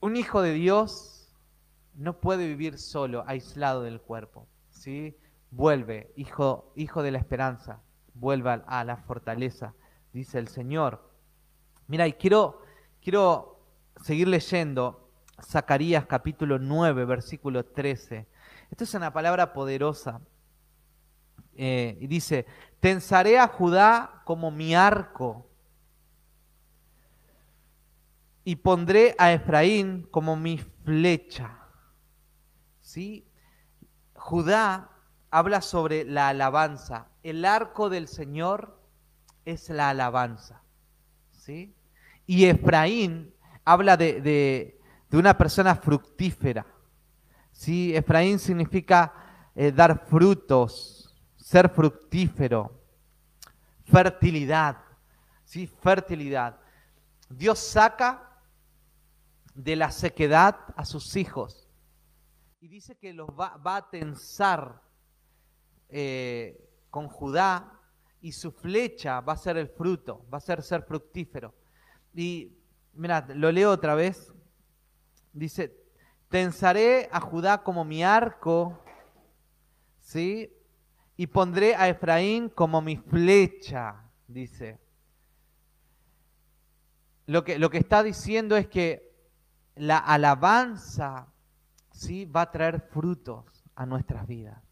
Un 0.00 0.16
hijo 0.16 0.42
de 0.42 0.52
Dios 0.52 1.34
no 1.94 2.20
puede 2.20 2.46
vivir 2.46 2.78
solo, 2.78 3.24
aislado 3.26 3.82
del 3.82 4.00
cuerpo. 4.00 4.46
¿sí? 4.70 5.16
Vuelve, 5.50 6.12
hijo, 6.16 6.72
hijo 6.76 7.02
de 7.02 7.10
la 7.10 7.18
esperanza, 7.18 7.82
vuelva 8.14 8.54
a 8.66 8.84
la 8.84 8.96
fortaleza, 8.96 9.74
dice 10.12 10.38
el 10.38 10.48
Señor. 10.48 11.10
Mira, 11.86 12.06
y 12.06 12.14
quiero, 12.14 12.62
quiero 13.00 13.60
seguir 14.02 14.28
leyendo 14.28 15.10
Zacarías 15.44 16.06
capítulo 16.06 16.58
9, 16.58 17.04
versículo 17.04 17.64
13. 17.64 18.26
Esto 18.70 18.84
es 18.84 18.94
una 18.94 19.12
palabra 19.12 19.52
poderosa. 19.52 20.20
Eh, 21.54 21.98
y 22.00 22.06
dice, 22.06 22.46
tensaré 22.82 23.38
a 23.38 23.46
Judá 23.46 24.22
como 24.24 24.50
mi 24.50 24.74
arco 24.74 25.46
y 28.42 28.56
pondré 28.56 29.14
a 29.18 29.30
Efraín 29.30 30.02
como 30.10 30.34
mi 30.34 30.58
flecha. 30.58 31.60
¿Sí? 32.80 33.24
Judá 34.14 34.90
habla 35.30 35.60
sobre 35.60 36.04
la 36.04 36.30
alabanza. 36.30 37.06
El 37.22 37.44
arco 37.44 37.88
del 37.88 38.08
Señor 38.08 38.76
es 39.44 39.70
la 39.70 39.90
alabanza. 39.90 40.64
¿Sí? 41.30 41.76
Y 42.26 42.46
Efraín 42.46 43.32
habla 43.64 43.96
de, 43.96 44.20
de, 44.20 45.16
una 45.16 45.38
persona 45.38 45.76
fructífera. 45.76 46.66
¿Sí? 47.52 47.94
Efraín 47.94 48.40
significa 48.40 49.14
eh, 49.54 49.70
dar 49.70 50.04
frutos, 50.08 51.01
ser 51.52 51.68
fructífero, 51.68 52.80
fertilidad, 53.84 54.78
¿sí? 55.44 55.66
Fertilidad. 55.66 56.58
Dios 57.28 57.58
saca 57.58 58.40
de 59.54 59.76
la 59.76 59.90
sequedad 59.90 60.56
a 60.76 60.86
sus 60.86 61.14
hijos 61.14 61.68
y 62.58 62.68
dice 62.68 62.96
que 62.96 63.12
los 63.12 63.28
va, 63.28 63.60
a 63.76 63.90
tensar 63.90 64.80
eh, 65.90 66.58
con 66.88 67.06
Judá 67.08 67.78
y 68.22 68.32
su 68.32 68.50
flecha 68.50 69.20
va 69.20 69.34
a 69.34 69.36
ser 69.36 69.58
el 69.58 69.68
fruto, 69.68 70.24
va 70.32 70.38
a 70.38 70.40
ser 70.40 70.62
ser 70.62 70.82
fructífero. 70.84 71.52
Y 72.14 72.56
mira, 72.94 73.26
lo 73.28 73.52
leo 73.52 73.72
otra 73.72 73.94
vez. 73.94 74.32
Dice, 75.34 75.76
tensaré 76.30 77.10
a 77.12 77.20
Judá 77.20 77.62
como 77.62 77.84
mi 77.84 78.02
arco, 78.02 78.82
¿sí? 80.00 80.50
Y 81.22 81.28
pondré 81.28 81.76
a 81.76 81.88
Efraín 81.88 82.48
como 82.48 82.82
mi 82.82 82.96
flecha, 82.96 84.10
dice. 84.26 84.80
Lo 87.26 87.44
que, 87.44 87.60
lo 87.60 87.70
que 87.70 87.78
está 87.78 88.02
diciendo 88.02 88.56
es 88.56 88.66
que 88.66 89.14
la 89.76 89.98
alabanza 89.98 91.28
¿sí? 91.92 92.24
va 92.24 92.40
a 92.40 92.50
traer 92.50 92.80
frutos 92.80 93.62
a 93.76 93.86
nuestras 93.86 94.26
vidas. 94.26 94.64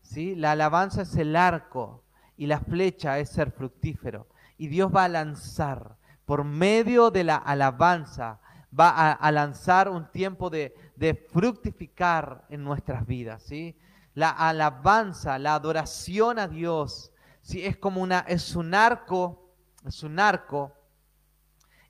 ¿sí? 0.00 0.34
La 0.34 0.52
alabanza 0.52 1.02
es 1.02 1.14
el 1.16 1.36
arco 1.36 2.04
y 2.38 2.46
la 2.46 2.60
flecha 2.60 3.18
es 3.18 3.28
ser 3.28 3.50
fructífero. 3.50 4.28
Y 4.56 4.68
Dios 4.68 4.90
va 4.90 5.04
a 5.04 5.08
lanzar, 5.08 5.98
por 6.24 6.44
medio 6.44 7.10
de 7.10 7.24
la 7.24 7.36
alabanza, 7.36 8.40
va 8.72 9.12
a, 9.12 9.30
lanzar 9.30 9.90
un 9.90 10.10
tiempo 10.10 10.48
de, 10.48 10.74
de 10.96 11.12
fructificar 11.12 12.46
en 12.48 12.64
nuestras 12.64 13.06
vidas. 13.06 13.42
¿sí? 13.42 13.76
La 14.16 14.30
alabanza, 14.30 15.38
la 15.38 15.54
adoración 15.54 16.38
a 16.38 16.48
Dios, 16.48 17.12
¿sí? 17.42 17.64
es 17.64 17.76
como 17.76 18.00
una, 18.00 18.20
es 18.20 18.56
un 18.56 18.74
arco, 18.74 19.52
es 19.86 20.02
un 20.02 20.18
arco, 20.18 20.72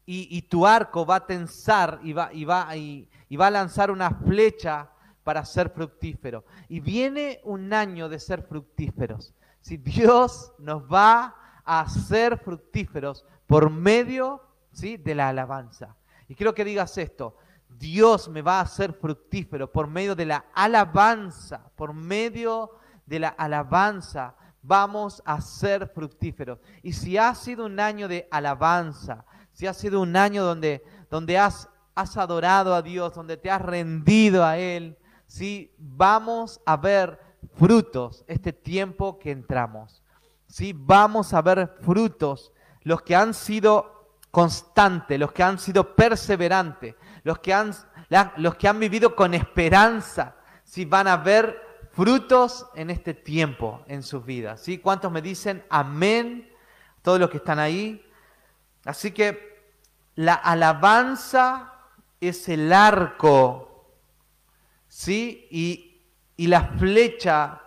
y, 0.08 0.42
tu 0.42 0.66
arco 0.66 1.04
va 1.04 1.16
a 1.16 1.26
tensar 1.26 1.98
y 2.02 2.12
va, 2.12 2.32
y, 2.32 2.44
va, 2.44 2.76
y, 2.76 3.08
va 3.36 3.48
a 3.48 3.50
lanzar 3.50 3.90
una 3.90 4.10
flecha 4.10 4.88
para 5.24 5.44
ser 5.44 5.70
fructífero. 5.70 6.44
Y 6.68 6.78
viene 6.78 7.40
un 7.42 7.72
año 7.72 8.08
de 8.08 8.20
ser 8.20 8.42
fructíferos. 8.42 9.34
Si 9.60 9.76
Dios 9.76 10.52
nos 10.58 10.84
va 10.84 11.34
a 11.64 11.80
hacer 11.80 12.38
fructíferos 12.38 13.24
por 13.48 13.68
medio 13.68 14.42
¿sí? 14.70 14.96
de 14.96 15.16
la 15.16 15.28
alabanza. 15.28 15.96
Y 16.28 16.36
quiero 16.36 16.54
que 16.54 16.64
digas 16.64 16.96
esto, 16.98 17.36
Dios 17.78 18.28
me 18.28 18.42
va 18.42 18.58
a 18.58 18.62
hacer 18.62 18.92
fructífero 18.92 19.70
por 19.70 19.86
medio 19.86 20.14
de 20.14 20.26
la 20.26 20.46
alabanza, 20.54 21.70
por 21.76 21.92
medio 21.92 22.70
de 23.04 23.20
la 23.20 23.28
alabanza 23.28 24.34
vamos 24.62 25.22
a 25.24 25.40
ser 25.40 25.88
fructíferos. 25.88 26.58
Y 26.82 26.92
si 26.92 27.16
ha 27.16 27.34
sido 27.34 27.66
un 27.66 27.78
año 27.78 28.08
de 28.08 28.28
alabanza, 28.30 29.24
si 29.52 29.66
ha 29.66 29.72
sido 29.72 30.00
un 30.00 30.16
año 30.16 30.44
donde, 30.44 30.84
donde 31.08 31.38
has, 31.38 31.68
has 31.94 32.16
adorado 32.16 32.74
a 32.74 32.82
Dios, 32.82 33.14
donde 33.14 33.36
te 33.36 33.50
has 33.50 33.62
rendido 33.62 34.44
a 34.44 34.58
Él, 34.58 34.98
si 35.26 35.72
vamos 35.78 36.60
a 36.66 36.76
ver 36.76 37.20
frutos 37.54 38.24
este 38.26 38.52
tiempo 38.52 39.18
que 39.18 39.30
entramos. 39.30 40.02
si 40.48 40.72
vamos 40.72 41.34
a 41.34 41.42
ver 41.42 41.74
frutos, 41.80 42.52
los 42.82 43.02
que 43.02 43.16
han 43.16 43.34
sido 43.34 44.14
constantes, 44.30 45.18
los 45.18 45.32
que 45.32 45.42
han 45.42 45.58
sido 45.58 45.96
perseverantes, 45.96 46.94
los 47.26 47.40
que 47.40 47.52
han, 47.52 47.74
los 48.36 48.54
que 48.54 48.68
han 48.68 48.78
vivido 48.78 49.16
con 49.16 49.34
esperanza, 49.34 50.36
si 50.62 50.84
van 50.84 51.08
a 51.08 51.16
ver 51.16 51.60
frutos 51.90 52.66
en 52.76 52.88
este 52.88 53.14
tiempo 53.14 53.82
en 53.88 54.04
sus 54.04 54.24
vidas. 54.24 54.60
¿sí? 54.60 54.78
¿Cuántos 54.78 55.10
me 55.10 55.20
dicen 55.20 55.64
amén? 55.68 56.48
Todos 57.02 57.18
los 57.18 57.28
que 57.28 57.38
están 57.38 57.58
ahí. 57.58 58.00
Así 58.84 59.10
que 59.10 59.74
la 60.14 60.34
alabanza 60.34 61.72
es 62.20 62.48
el 62.48 62.72
arco, 62.72 63.96
¿sí? 64.86 65.48
Y, 65.50 66.04
y 66.36 66.46
la 66.46 66.62
flecha 66.78 67.60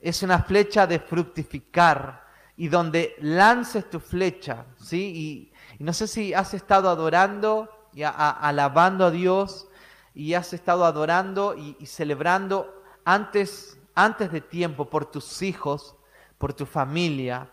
es 0.00 0.22
una 0.22 0.44
flecha 0.44 0.86
de 0.86 1.00
fructificar. 1.00 2.22
Y 2.56 2.68
donde 2.68 3.16
lances 3.18 3.90
tu 3.90 3.98
flecha, 3.98 4.64
¿sí? 4.76 5.12
Y, 5.16 5.52
y 5.80 5.82
no 5.82 5.92
sé 5.92 6.06
si 6.06 6.32
has 6.32 6.54
estado 6.54 6.88
adorando 6.88 7.81
y 7.94 8.02
alabando 8.02 9.06
a 9.06 9.10
Dios 9.10 9.68
y 10.14 10.34
has 10.34 10.52
estado 10.52 10.84
adorando 10.84 11.54
y, 11.56 11.86
celebrando 11.86 12.82
antes, 13.04 13.78
antes 13.94 14.30
de 14.32 14.40
tiempo 14.40 14.88
por 14.90 15.06
tus 15.06 15.42
hijos, 15.42 15.96
por 16.38 16.52
tu 16.52 16.66
familia, 16.66 17.50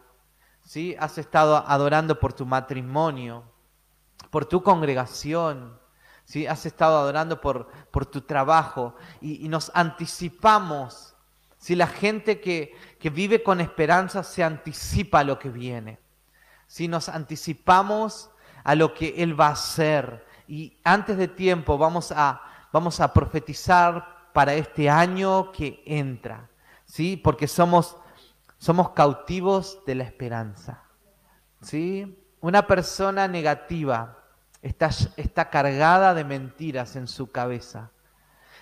¿sí? 0.64 0.96
has 1.00 1.18
estado 1.18 1.58
adorando 1.58 2.20
por 2.20 2.34
tu 2.34 2.46
matrimonio, 2.46 3.44
por 4.30 4.46
tu 4.46 4.62
congregación, 4.62 5.80
¿sí? 6.26 6.48
has 6.48 6.66
estado 6.66 6.98
adorando 7.00 7.40
por, 7.40 7.70
por 7.92 8.06
tu 8.06 8.22
trabajo 8.22 8.96
y, 9.22 9.48
nos 9.48 9.72
anticipamos. 9.74 11.16
Si 11.58 11.76
la 11.76 11.88
gente 11.88 12.40
que, 12.40 12.74
que, 13.00 13.10
vive 13.10 13.44
con 13.44 13.60
esperanza 13.60 14.24
se 14.24 14.44
anticipa 14.44 15.20
a 15.20 15.24
lo 15.26 15.40
que 15.40 15.50
viene, 15.50 16.00
si 16.68 16.88
nos 16.88 17.10
anticipamos 17.10 18.32
a 18.64 18.76
lo 18.76 18.94
que 18.94 19.16
Él 19.18 19.38
va 19.40 19.48
a 19.48 19.52
hacer, 19.52 20.26
y 20.50 20.76
antes 20.84 21.16
de 21.16 21.28
tiempo 21.28 21.78
vamos 21.78 22.12
a, 22.12 22.42
vamos 22.74 23.00
a 23.00 23.14
profetizar 23.14 24.32
para 24.34 24.56
este 24.56 24.90
año 24.90 25.52
que 25.52 25.84
entra, 25.86 26.50
¿sí? 26.86 27.18
Porque 27.18 27.48
somos, 27.48 27.96
somos 28.58 28.90
cautivos 28.90 29.78
de 29.86 29.94
la 29.94 30.06
esperanza, 30.06 30.82
¿sí? 31.62 32.26
Una 32.42 32.66
persona 32.66 33.28
negativa 33.28 34.18
está, 34.64 34.90
está 35.18 35.52
cargada 35.52 36.16
de 36.16 36.24
mentiras 36.24 36.96
en 36.96 37.08
su 37.08 37.32
cabeza. 37.32 37.92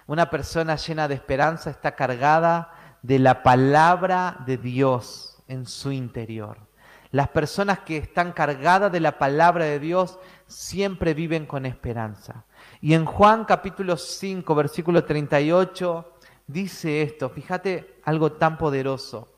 Una 0.07 0.29
persona 0.29 0.75
llena 0.75 1.07
de 1.07 1.15
esperanza 1.15 1.69
está 1.69 1.95
cargada 1.95 2.97
de 3.01 3.19
la 3.19 3.43
palabra 3.43 4.43
de 4.45 4.57
Dios 4.57 5.41
en 5.47 5.65
su 5.65 5.93
interior. 5.93 6.66
Las 7.11 7.29
personas 7.29 7.79
que 7.79 7.97
están 7.97 8.33
cargadas 8.33 8.91
de 8.91 8.99
la 8.99 9.17
palabra 9.17 9.65
de 9.65 9.79
Dios 9.79 10.19
siempre 10.45 11.13
viven 11.13 11.45
con 11.45 11.65
esperanza. 11.65 12.45
Y 12.81 12.93
en 12.93 13.05
Juan 13.05 13.45
capítulo 13.45 13.97
5, 13.97 14.55
versículo 14.55 15.03
38, 15.05 16.13
dice 16.47 17.01
esto, 17.01 17.29
fíjate 17.29 17.99
algo 18.03 18.33
tan 18.33 18.57
poderoso. 18.57 19.33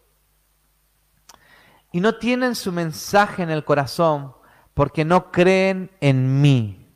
Y 1.91 2.01
no 2.01 2.15
tienen 2.15 2.55
su 2.55 2.71
mensaje 2.71 3.43
en 3.43 3.49
el 3.49 3.63
corazón 3.63 4.33
porque 4.73 5.03
no 5.05 5.31
creen 5.31 5.91
en 5.99 6.41
mí, 6.41 6.87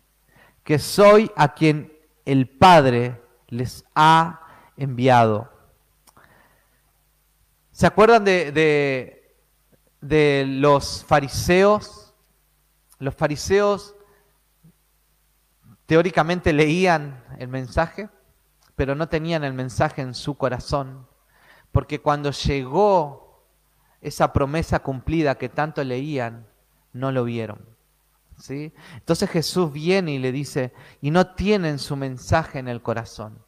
que 0.64 0.80
soy 0.80 1.32
a 1.36 1.54
quien 1.54 1.92
el 2.26 2.48
Padre 2.48 3.22
les 3.48 3.86
ha 3.96 4.42
enviado. 4.78 5.52
¿Se 7.72 7.88
acuerdan 7.88 8.24
de, 8.24 8.52
de, 8.52 9.23
los 10.04 11.04
fariseos? 11.06 12.14
Los 13.00 13.16
fariseos 13.16 13.96
teóricamente 15.86 16.54
leían 16.54 17.24
el 17.40 17.48
mensaje, 17.48 18.10
pero 18.76 18.96
no 18.96 19.08
tenían 19.10 19.44
el 19.44 19.54
mensaje 19.54 20.02
en 20.02 20.14
su 20.14 20.36
corazón, 20.36 21.08
porque 21.72 22.02
cuando 22.02 22.32
llegó 22.32 23.44
esa 24.02 24.34
promesa 24.34 24.80
cumplida 24.80 25.36
que 25.36 25.50
tanto 25.50 25.84
leían, 25.84 26.48
no 26.92 27.12
lo 27.12 27.24
vieron. 27.24 27.74
¿Sí? 28.38 28.74
Entonces 28.96 29.30
Jesús 29.30 29.72
viene 29.72 30.14
y 30.14 30.20
le 30.20 30.32
dice, 30.32 30.74
y 31.02 31.12
no 31.12 31.36
tienen 31.36 31.80
su 31.80 31.96
mensaje 31.96 32.60
en 32.60 32.68
el 32.68 32.82
corazón. 32.82 33.40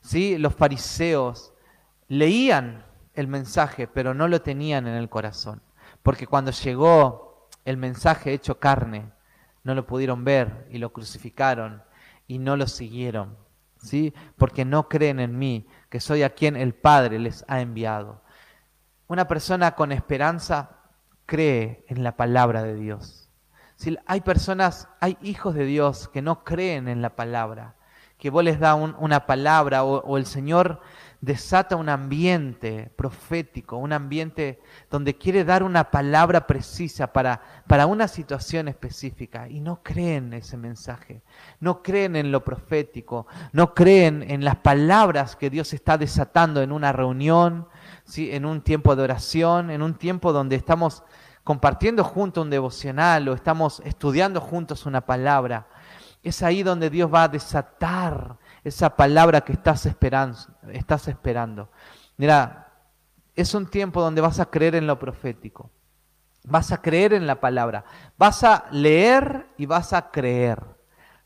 ¿Sí? 0.00 0.38
Los 0.38 0.54
fariseos 0.54 1.52
leían 2.08 2.84
el 3.14 3.28
mensaje, 3.28 3.88
pero 3.88 4.14
no 4.14 4.28
lo 4.28 4.42
tenían 4.42 4.86
en 4.86 4.94
el 4.94 5.08
corazón. 5.08 5.62
Porque 6.06 6.28
cuando 6.28 6.52
llegó 6.52 7.48
el 7.64 7.78
mensaje 7.78 8.32
hecho 8.32 8.60
carne, 8.60 9.10
no 9.64 9.74
lo 9.74 9.88
pudieron 9.88 10.22
ver 10.22 10.68
y 10.70 10.78
lo 10.78 10.92
crucificaron 10.92 11.82
y 12.28 12.38
no 12.38 12.56
lo 12.56 12.68
siguieron. 12.68 13.36
¿Sí? 13.80 14.14
Porque 14.36 14.64
no 14.64 14.88
creen 14.88 15.18
en 15.18 15.36
mí, 15.36 15.66
que 15.90 15.98
soy 15.98 16.22
a 16.22 16.30
quien 16.30 16.54
el 16.54 16.74
Padre 16.74 17.18
les 17.18 17.44
ha 17.48 17.60
enviado. 17.60 18.22
Una 19.08 19.26
persona 19.26 19.74
con 19.74 19.90
esperanza 19.90 20.78
cree 21.26 21.84
en 21.88 22.04
la 22.04 22.16
palabra 22.16 22.62
de 22.62 22.76
Dios. 22.76 23.28
Si 23.74 23.98
hay 24.06 24.20
personas, 24.20 24.88
hay 25.00 25.18
hijos 25.22 25.56
de 25.56 25.64
Dios 25.64 26.06
que 26.06 26.22
no 26.22 26.44
creen 26.44 26.86
en 26.86 27.02
la 27.02 27.16
palabra, 27.16 27.74
que 28.16 28.30
vos 28.30 28.44
les 28.44 28.60
da 28.60 28.76
una 28.76 29.26
palabra 29.26 29.82
o, 29.82 30.16
el 30.16 30.26
Señor 30.26 30.80
desata 31.26 31.74
un 31.74 31.88
ambiente 31.88 32.92
profético, 32.94 33.78
un 33.78 33.92
ambiente 33.92 34.60
donde 34.88 35.18
quiere 35.18 35.44
dar 35.44 35.64
una 35.64 35.90
palabra 35.90 36.46
precisa 36.46 37.12
para, 37.12 37.42
para 37.66 37.86
una 37.86 38.06
situación 38.06 38.68
específica 38.68 39.48
y 39.48 39.58
no 39.60 39.82
creen 39.82 40.32
ese 40.34 40.56
mensaje, 40.56 41.22
no 41.58 41.82
creen 41.82 42.14
en 42.14 42.30
lo 42.30 42.44
profético, 42.44 43.26
no 43.52 43.74
creen 43.74 44.24
en 44.28 44.44
las 44.44 44.54
palabras 44.54 45.34
que 45.34 45.50
Dios 45.50 45.72
está 45.72 45.98
desatando 45.98 46.62
en 46.62 46.70
una 46.70 46.92
reunión, 46.92 47.66
¿sí? 48.04 48.32
en 48.32 48.46
un 48.46 48.60
tiempo 48.60 48.94
de 48.94 49.02
oración, 49.02 49.72
en 49.72 49.82
un 49.82 49.94
tiempo 49.94 50.32
donde 50.32 50.54
estamos 50.54 51.02
compartiendo 51.42 52.04
juntos 52.04 52.44
un 52.44 52.50
devocional 52.50 53.28
o 53.28 53.34
estamos 53.34 53.82
estudiando 53.84 54.40
juntos 54.40 54.86
una 54.86 55.00
palabra, 55.00 55.66
es 56.22 56.44
ahí 56.44 56.62
donde 56.62 56.88
Dios 56.88 57.12
va 57.12 57.24
a 57.24 57.28
desatar 57.28 58.36
esa 58.64 58.96
palabra 58.96 59.42
que 59.42 59.52
estás 59.52 59.86
esperando. 59.86 60.36
Estás 60.72 61.08
esperando. 61.08 61.70
Mira, 62.16 62.72
es 63.34 63.54
un 63.54 63.66
tiempo 63.66 64.00
donde 64.00 64.20
vas 64.20 64.40
a 64.40 64.46
creer 64.46 64.74
en 64.74 64.86
lo 64.86 64.98
profético. 64.98 65.70
Vas 66.44 66.72
a 66.72 66.80
creer 66.80 67.12
en 67.12 67.26
la 67.26 67.40
palabra. 67.40 67.84
Vas 68.16 68.44
a 68.44 68.66
leer 68.70 69.46
y 69.56 69.66
vas 69.66 69.92
a 69.92 70.10
creer. 70.10 70.62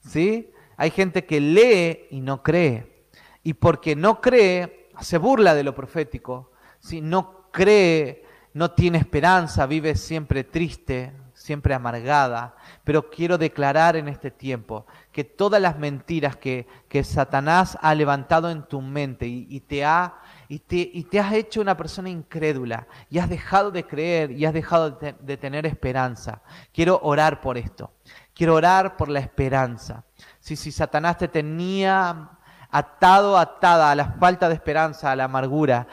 ¿Sí? 0.00 0.50
Hay 0.76 0.90
gente 0.90 1.26
que 1.26 1.40
lee 1.40 2.06
y 2.10 2.20
no 2.20 2.42
cree. 2.42 3.06
Y 3.42 3.54
porque 3.54 3.94
no 3.94 4.20
cree, 4.20 4.88
se 5.00 5.18
burla 5.18 5.54
de 5.54 5.62
lo 5.62 5.74
profético. 5.74 6.52
Si 6.78 7.00
no 7.00 7.50
cree, 7.50 8.24
no 8.54 8.72
tiene 8.72 8.98
esperanza, 8.98 9.66
vive 9.66 9.94
siempre 9.94 10.42
triste, 10.42 11.12
siempre 11.34 11.74
amargada. 11.74 12.56
Pero 12.82 13.10
quiero 13.10 13.38
declarar 13.38 13.96
en 13.96 14.08
este 14.08 14.30
tiempo 14.30 14.86
que 15.12 15.24
todas 15.24 15.60
las 15.60 15.78
mentiras 15.78 16.36
que, 16.36 16.66
que 16.88 17.02
Satanás 17.02 17.76
ha 17.80 17.94
levantado 17.94 18.50
en 18.50 18.62
tu 18.62 18.80
mente 18.80 19.26
y, 19.26 19.60
te 19.60 19.84
ha, 19.84 20.14
y, 20.48 20.60
te, 20.60 20.76
y 20.76 21.04
te 21.04 21.18
has 21.18 21.32
hecho 21.32 21.60
una 21.60 21.76
persona 21.76 22.08
incrédula 22.08 22.86
y 23.08 23.18
has 23.18 23.28
dejado 23.28 23.70
de 23.70 23.86
creer 23.86 24.30
y 24.30 24.46
has 24.46 24.54
dejado 24.54 24.90
de, 24.90 25.36
tener 25.36 25.66
esperanza, 25.66 26.42
quiero 26.72 27.00
orar 27.02 27.40
por 27.40 27.58
esto. 27.58 27.92
Quiero 28.32 28.54
orar 28.54 28.96
por 28.96 29.08
la 29.08 29.20
esperanza. 29.20 30.04
Si, 30.38 30.56
si 30.56 30.72
Satanás 30.72 31.18
te 31.18 31.28
tenía 31.28 32.30
atado, 32.70 33.36
atada 33.36 33.90
a 33.90 33.94
la 33.94 34.12
falta 34.12 34.48
de 34.48 34.54
esperanza, 34.54 35.10
a 35.10 35.16
la 35.16 35.24
amargura, 35.24 35.86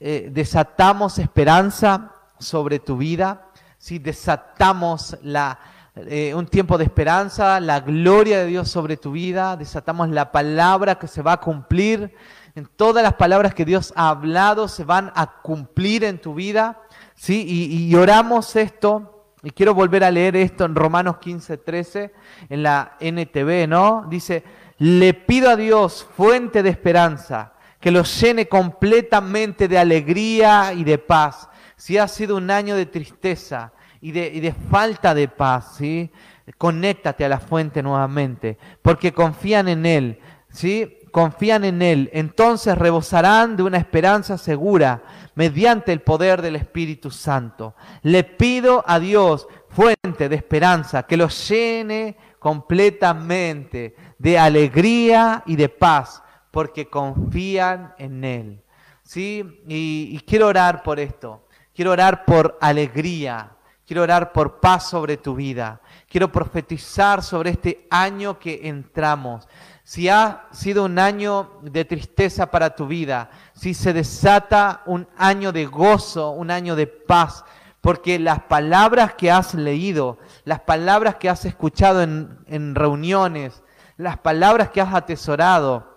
eh, 0.00 0.28
desatamos 0.32 1.18
esperanza 1.18 2.12
sobre 2.38 2.78
tu 2.78 2.96
vida, 2.96 3.48
si 3.76 3.98
desatamos 3.98 5.18
la, 5.22 5.58
eh, 5.94 6.34
un 6.34 6.46
tiempo 6.46 6.78
de 6.78 6.84
esperanza, 6.84 7.60
la 7.60 7.80
gloria 7.80 8.38
de 8.38 8.46
Dios 8.46 8.70
sobre 8.70 8.96
tu 8.96 9.12
vida, 9.12 9.58
desatamos 9.58 10.08
la 10.08 10.32
palabra 10.32 10.94
que 10.94 11.06
se 11.06 11.20
va 11.20 11.32
a 11.34 11.40
cumplir, 11.40 12.14
en 12.54 12.64
todas 12.64 13.02
las 13.02 13.14
palabras 13.14 13.54
que 13.54 13.66
Dios 13.66 13.92
ha 13.94 14.08
hablado 14.08 14.68
se 14.68 14.84
van 14.84 15.12
a 15.14 15.40
cumplir 15.42 16.04
en 16.04 16.18
tu 16.18 16.34
vida, 16.34 16.80
¿sí? 17.14 17.44
Y, 17.46 17.94
oramos 17.94 18.56
esto, 18.56 19.34
y 19.42 19.50
quiero 19.50 19.74
volver 19.74 20.02
a 20.02 20.10
leer 20.10 20.36
esto 20.36 20.64
en 20.64 20.74
Romanos 20.74 21.18
15, 21.18 21.58
13, 21.58 22.12
en 22.48 22.62
la 22.62 22.96
NTV, 22.98 23.68
¿no? 23.68 24.06
Dice, 24.08 24.44
le 24.78 25.12
pido 25.12 25.50
a 25.50 25.56
Dios, 25.56 26.06
fuente 26.16 26.62
de 26.62 26.70
esperanza, 26.70 27.52
que 27.80 27.90
los 27.90 28.18
llene 28.18 28.48
completamente 28.48 29.68
de 29.68 29.78
alegría 29.78 30.72
y 30.72 30.84
de 30.84 30.96
paz. 30.96 31.50
Si 31.76 31.98
ha 31.98 32.08
sido 32.08 32.36
un 32.36 32.50
año 32.50 32.76
de 32.76 32.86
tristeza 32.86 33.72
y 34.02 34.10
de, 34.10 34.54
falta 34.68 35.14
de 35.14 35.28
paz, 35.28 35.76
¿sí? 35.78 36.10
conéctate 36.58 37.24
a 37.24 37.28
la 37.28 37.38
fuente 37.38 37.82
nuevamente, 37.82 38.58
porque 38.82 39.12
confían 39.12 39.68
en 39.68 39.86
Él, 39.86 40.18
¿sí? 40.50 40.98
confían 41.12 41.64
en 41.64 41.80
Él, 41.80 42.10
entonces 42.12 42.76
rebosarán 42.76 43.56
de 43.56 43.62
una 43.62 43.78
esperanza 43.78 44.36
segura 44.36 45.02
mediante 45.36 45.92
el 45.92 46.00
poder 46.00 46.42
del 46.42 46.56
Espíritu 46.56 47.10
Santo. 47.10 47.76
Le 48.02 48.24
pido 48.24 48.82
a 48.86 48.98
Dios, 48.98 49.46
fuente 49.68 50.28
de 50.28 50.36
esperanza, 50.36 51.04
que 51.04 51.16
los 51.16 51.48
llene 51.48 52.16
completamente 52.38 53.94
de 54.18 54.38
alegría 54.38 55.44
y 55.46 55.54
de 55.54 55.68
paz 55.68 56.22
porque 56.50 56.88
confían 56.88 57.94
en 57.98 58.24
Él. 58.24 58.62
¿Sí? 59.02 59.62
Y, 59.68 60.18
quiero 60.26 60.48
orar 60.48 60.82
por 60.82 61.00
esto. 61.00 61.46
Quiero 61.74 61.92
orar 61.92 62.24
por 62.24 62.58
alegría. 62.60 63.56
Quiero 63.92 64.04
orar 64.04 64.32
por 64.32 64.58
paz 64.58 64.88
sobre 64.88 65.18
tu 65.18 65.34
vida. 65.34 65.82
Quiero 66.08 66.32
profetizar 66.32 67.22
sobre 67.22 67.50
este 67.50 67.86
año 67.90 68.38
que 68.38 68.66
entramos. 68.66 69.46
Si 69.84 70.08
ha 70.08 70.46
sido 70.50 70.86
un 70.86 70.98
año 70.98 71.60
de 71.60 71.84
tristeza 71.84 72.50
para 72.50 72.74
tu 72.74 72.86
vida, 72.86 73.28
si 73.52 73.74
se 73.74 73.92
desata 73.92 74.80
un 74.86 75.06
año 75.18 75.52
de 75.52 75.66
gozo, 75.66 76.30
un 76.30 76.50
año 76.50 76.74
de 76.74 76.86
paz, 76.86 77.44
porque 77.82 78.18
las 78.18 78.44
palabras 78.44 79.12
que 79.12 79.30
has 79.30 79.52
leído, 79.52 80.16
las 80.46 80.60
palabras 80.60 81.16
que 81.16 81.28
has 81.28 81.44
escuchado 81.44 82.00
en, 82.00 82.74
reuniones, 82.74 83.62
las 83.98 84.16
palabras 84.16 84.70
que 84.70 84.80
has 84.80 84.94
atesorado, 84.94 85.92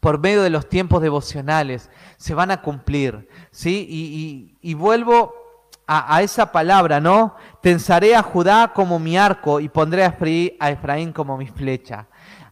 por 0.00 0.18
medio 0.18 0.42
de 0.42 0.50
los 0.50 0.68
tiempos 0.68 1.00
devocionales 1.00 1.88
se 2.18 2.34
van 2.34 2.50
a 2.50 2.60
cumplir. 2.60 3.26
¿sí? 3.52 3.86
Y, 4.60 4.74
vuelvo 4.74 5.41
a, 5.86 6.22
esa 6.22 6.52
palabra, 6.52 7.00
¿no? 7.00 7.34
Tensaré 7.60 8.14
a 8.16 8.22
Judá 8.22 8.72
como 8.72 8.98
mi 8.98 9.16
arco 9.16 9.60
y 9.60 9.68
pondré 9.68 10.04
a 10.04 10.70
Efraín, 10.70 11.12
como 11.12 11.36
mi 11.36 11.46
flecha. 11.46 12.06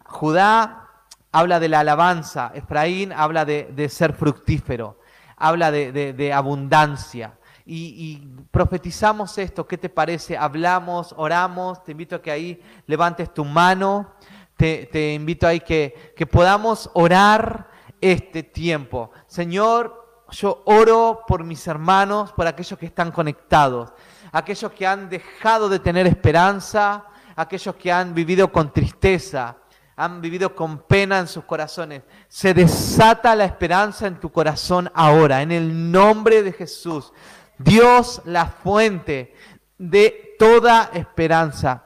Judá 0.05 0.89
habla 1.33 1.61
de 1.61 1.69
la 1.69 1.81
alabanza, 1.81 2.53
Efraín 2.55 3.13
habla 3.13 3.45
de, 3.45 3.89
ser 3.89 4.13
fructífero, 4.13 4.99
habla 5.37 5.71
de, 5.71 6.33
abundancia. 6.35 7.35
Y, 7.65 8.27
profetizamos 8.51 9.39
esto, 9.39 9.67
¿qué 9.67 9.79
te 9.79 9.89
parece? 9.89 10.37
Hablamos, 10.37 11.15
oramos, 11.17 11.83
te 11.85 11.93
invito 11.93 12.17
a 12.17 12.23
que 12.23 12.31
ahí 12.31 12.61
levantes 12.87 13.33
tu 13.33 13.45
mano 13.45 14.15
te, 14.61 15.15
invito 15.15 15.47
ahí 15.47 15.61
que, 15.61 16.13
que 16.15 16.27
podamos 16.27 16.91
orar 16.93 17.69
este 18.01 18.43
tiempo. 18.43 19.11
Señor, 19.27 20.00
yo 20.31 20.63
oro 20.67 21.25
por 21.27 21.45
mis 21.45 21.67
hermanos, 21.67 22.33
por 22.33 22.47
aquellos 22.47 22.79
que 22.79 22.87
están 22.87 23.11
conectados, 23.11 23.93
aquellos 24.33 24.73
que 24.73 24.87
han 24.87 25.09
dejado 25.09 25.69
de 25.69 25.79
tener 25.79 26.07
esperanza, 26.07 27.05
aquellos 27.37 27.75
que 27.77 27.91
han 27.91 28.15
vivido 28.15 28.51
con 28.51 28.73
tristeza, 28.73 29.57
han 29.97 30.21
vivido 30.21 30.55
con 30.55 30.79
pena 30.79 31.19
en 31.19 31.29
sus 31.29 31.45
corazones. 31.45 32.03
Se 32.29 32.55
desata 32.55 33.37
la 33.37 33.45
esperanza 33.45 34.07
en 34.07 34.19
tu 34.19 34.31
corazón 34.31 34.91
ahora, 34.95 35.43
en 35.43 35.53
el 35.53 35.91
nombre 35.91 36.43
de 36.43 36.53
Jesús. 36.53 37.13
Dios, 37.59 38.23
la 38.25 38.47
fuente 38.47 39.35
de 39.77 40.37
toda 40.39 40.91
esperanza. 40.95 41.85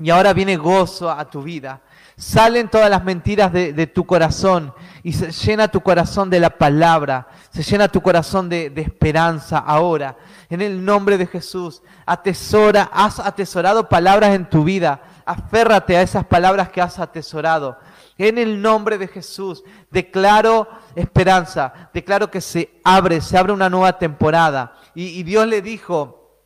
Y 0.00 0.10
ahora 0.10 0.32
viene 0.32 0.56
gozo 0.56 1.10
a 1.10 1.28
tu 1.30 1.42
vida. 1.42 1.80
Salen 2.20 2.68
todas 2.68 2.90
las 2.90 3.02
mentiras 3.02 3.50
de, 3.50 3.86
tu 3.86 4.04
corazón 4.04 4.74
y 5.02 5.14
se 5.14 5.32
llena 5.32 5.68
tu 5.68 5.80
corazón 5.80 6.28
de 6.28 6.38
la 6.38 6.50
palabra, 6.50 7.28
se 7.50 7.62
llena 7.62 7.88
tu 7.88 8.02
corazón 8.02 8.50
de, 8.50 8.70
esperanza 8.76 9.58
ahora. 9.58 10.18
En 10.50 10.60
el 10.60 10.84
nombre 10.84 11.16
de 11.16 11.26
Jesús, 11.26 11.82
atesora, 12.04 12.90
has 12.92 13.18
atesorado 13.18 13.88
palabras 13.88 14.34
en 14.34 14.48
tu 14.50 14.64
vida 14.64 15.00
aférrate 15.30 15.96
a 15.96 16.02
esas 16.02 16.24
palabras 16.24 16.70
que 16.70 16.80
has 16.80 16.98
atesorado. 16.98 17.78
En 18.18 18.36
el 18.36 18.60
nombre 18.60 18.98
de 18.98 19.06
Jesús, 19.06 19.62
declaro 19.90 20.68
esperanza, 20.94 21.90
declaro 21.94 22.30
que 22.30 22.40
se 22.40 22.80
abre, 22.84 23.20
se 23.20 23.38
abre 23.38 23.52
una 23.52 23.70
nueva 23.70 23.98
temporada. 23.98 24.74
Y, 24.94 25.22
Dios 25.22 25.46
le 25.46 25.62
dijo, 25.62 26.36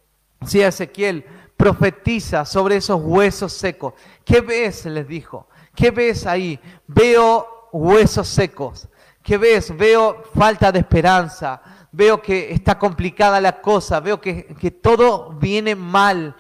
sí, 0.46 0.62
a 0.62 0.68
Ezequiel, 0.68 1.24
profetiza 1.56 2.44
sobre 2.44 2.76
esos 2.76 3.00
huesos 3.02 3.52
secos. 3.52 3.94
¿Qué 4.24 4.40
ves? 4.40 4.84
Les 4.84 5.08
dijo. 5.08 5.48
¿Qué 5.74 5.90
ves 5.90 6.26
ahí? 6.26 6.58
Veo 6.87 7.68
huesos 7.72 8.28
secos. 8.28 8.88
¿Qué 9.22 9.38
ves? 9.38 9.76
Veo 9.76 10.22
falta 10.34 10.70
de 10.70 10.80
esperanza. 10.80 11.60
Veo 11.90 12.20
que 12.20 12.52
está 12.52 12.78
complicada 12.78 13.40
la 13.40 13.60
cosa. 13.60 14.00
Veo 14.00 14.20
que, 14.20 14.54
que 14.58 14.70
todo 14.70 15.30
viene 15.40 15.74
mal. 15.74 16.37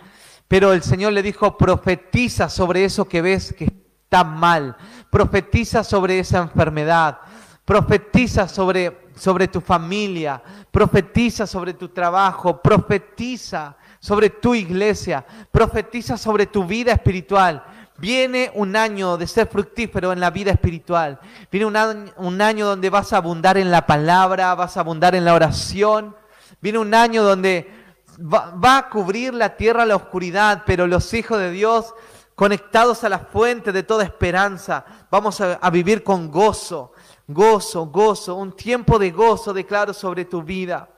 Pero 0.48 0.72
el 0.72 0.82
Señor 0.82 1.12
le 1.12 1.22
dijo, 1.22 1.56
profetiza 1.56 2.48
sobre 2.48 2.84
eso 2.84 3.06
que 3.06 3.22
ves 3.22 3.52
que 3.52 3.64
está 3.64 4.22
mal, 4.22 4.76
profetiza 5.10 5.82
sobre 5.82 6.20
esa 6.20 6.38
enfermedad, 6.38 7.18
profetiza 7.64 8.46
sobre, 8.46 9.08
sobre 9.16 9.48
tu 9.48 9.60
familia, 9.60 10.40
profetiza 10.70 11.46
sobre 11.46 11.74
tu 11.74 11.88
trabajo, 11.88 12.60
profetiza 12.62 13.76
sobre 13.98 14.30
tu 14.30 14.54
iglesia, 14.54 15.24
profetiza 15.50 16.16
sobre 16.16 16.46
tu 16.46 16.64
vida 16.64 16.92
espiritual. 16.92 17.64
Viene 17.96 18.50
un 18.54 18.74
año 18.74 19.16
de 19.16 19.26
ser 19.26 19.46
fructífero 19.46 20.12
en 20.12 20.18
la 20.18 20.30
vida 20.30 20.50
espiritual. 20.50 21.20
Viene 21.50 21.66
un 21.66 22.40
año, 22.42 22.66
donde 22.66 22.90
vas 22.90 23.12
a 23.12 23.18
abundar 23.18 23.56
en 23.56 23.70
la 23.70 23.86
palabra, 23.86 24.54
vas 24.54 24.76
a 24.76 24.80
abundar 24.80 25.14
en 25.14 25.24
la 25.24 25.34
oración. 25.34 26.16
Viene 26.60 26.78
un 26.78 26.92
año 26.92 27.22
donde 27.22 27.70
va, 28.18 28.78
a 28.78 28.88
cubrir 28.88 29.32
la 29.32 29.56
tierra 29.56 29.86
la 29.86 29.96
oscuridad, 29.96 30.64
pero 30.66 30.88
los 30.88 31.14
hijos 31.14 31.38
de 31.38 31.50
Dios 31.52 31.94
conectados 32.34 33.04
a 33.04 33.08
la 33.08 33.20
fuente 33.20 33.70
de 33.70 33.84
toda 33.84 34.02
esperanza, 34.02 34.84
vamos 35.08 35.40
a, 35.40 35.54
a, 35.54 35.70
vivir 35.70 36.02
con 36.02 36.32
gozo, 36.32 36.92
gozo, 37.28 37.86
gozo, 37.86 38.34
un 38.34 38.56
tiempo 38.56 38.98
de 38.98 39.12
gozo 39.12 39.52
declaro 39.52 39.94
sobre 39.94 40.24
tu 40.24 40.42
vida. 40.42 40.88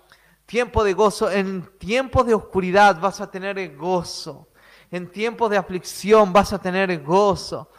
Tiempo 0.47 0.83
de 0.83 0.95
gozo, 0.95 1.31
en 1.31 1.69
tiempos 1.79 2.25
de 2.25 2.33
oscuridad 2.33 2.99
vas 3.01 3.21
a 3.21 3.31
tener 3.31 3.77
gozo, 3.77 4.49
en 4.91 5.11
tiempos 5.11 5.51
de 5.51 5.57
aflicción 5.57 6.33
vas 6.33 6.53
a 6.53 6.59
tener 6.59 7.03
gozo, 7.03 7.71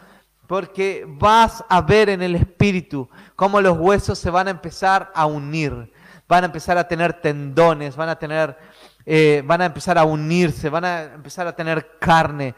porque 0.48 1.06
vas 1.08 1.64
a 1.68 1.82
ver 1.82 2.10
en 2.10 2.22
el 2.22 2.36
Espíritu 2.36 3.10
cómo 3.36 3.62
los 3.62 3.78
huesos 3.78 4.18
se 4.18 4.30
van 4.30 4.48
a 4.48 4.52
empezar 4.52 5.12
a 5.14 5.26
unir, 5.26 5.92
van 6.28 6.44
a 6.44 6.48
empezar 6.48 6.78
a 6.78 6.88
tener 6.88 7.22
tendones, 7.22 7.96
van 7.96 8.10
a 8.10 8.18
tener 8.18 8.58
eh, 9.10 9.42
van 9.46 9.62
a 9.62 9.68
empezar 9.68 9.98
a 9.98 10.04
unirse, 10.04 10.68
van 10.68 10.84
a 10.84 11.04
empezar 11.04 11.48
a 11.48 11.56
tener 11.56 11.98
carne, 11.98 12.54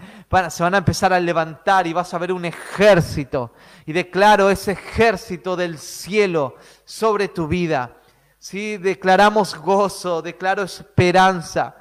se 0.50 0.64
van 0.64 0.74
a 0.74 0.80
empezar 0.80 1.14
a 1.14 1.20
levantar 1.20 1.86
y 1.86 1.94
vas 1.94 2.12
a 2.12 2.18
ver 2.18 2.32
un 2.32 2.44
ejército. 2.44 3.54
Y 3.86 3.94
declaro 3.94 4.50
ese 4.50 4.72
ejército 4.72 5.56
del 5.56 5.78
cielo 5.78 6.56
sobre 6.86 7.28
tu 7.28 7.48
vida. 7.48 7.98
¿sí? 8.40 8.78
Declaramos 8.78 9.54
gozo, 9.54 10.24
declaro 10.24 10.64
esperanza. 10.64 11.76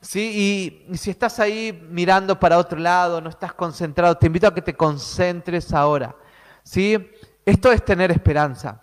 ¿Sí? 0.00 0.82
Y, 0.90 0.96
si 0.96 1.10
estás 1.10 1.38
ahí 1.40 1.86
mirando 1.90 2.38
para 2.38 2.58
otro 2.58 2.78
lado, 2.78 3.20
no 3.20 3.30
estás 3.30 3.52
concentrado, 3.52 4.16
te 4.16 4.26
invito 4.26 4.46
a 4.46 4.54
que 4.54 4.62
te 4.62 4.74
concentres 4.74 5.72
ahora. 5.72 6.14
¿sí? 6.62 7.10
Esto 7.44 7.72
es 7.72 7.84
tener 7.84 8.10
esperanza 8.10 8.82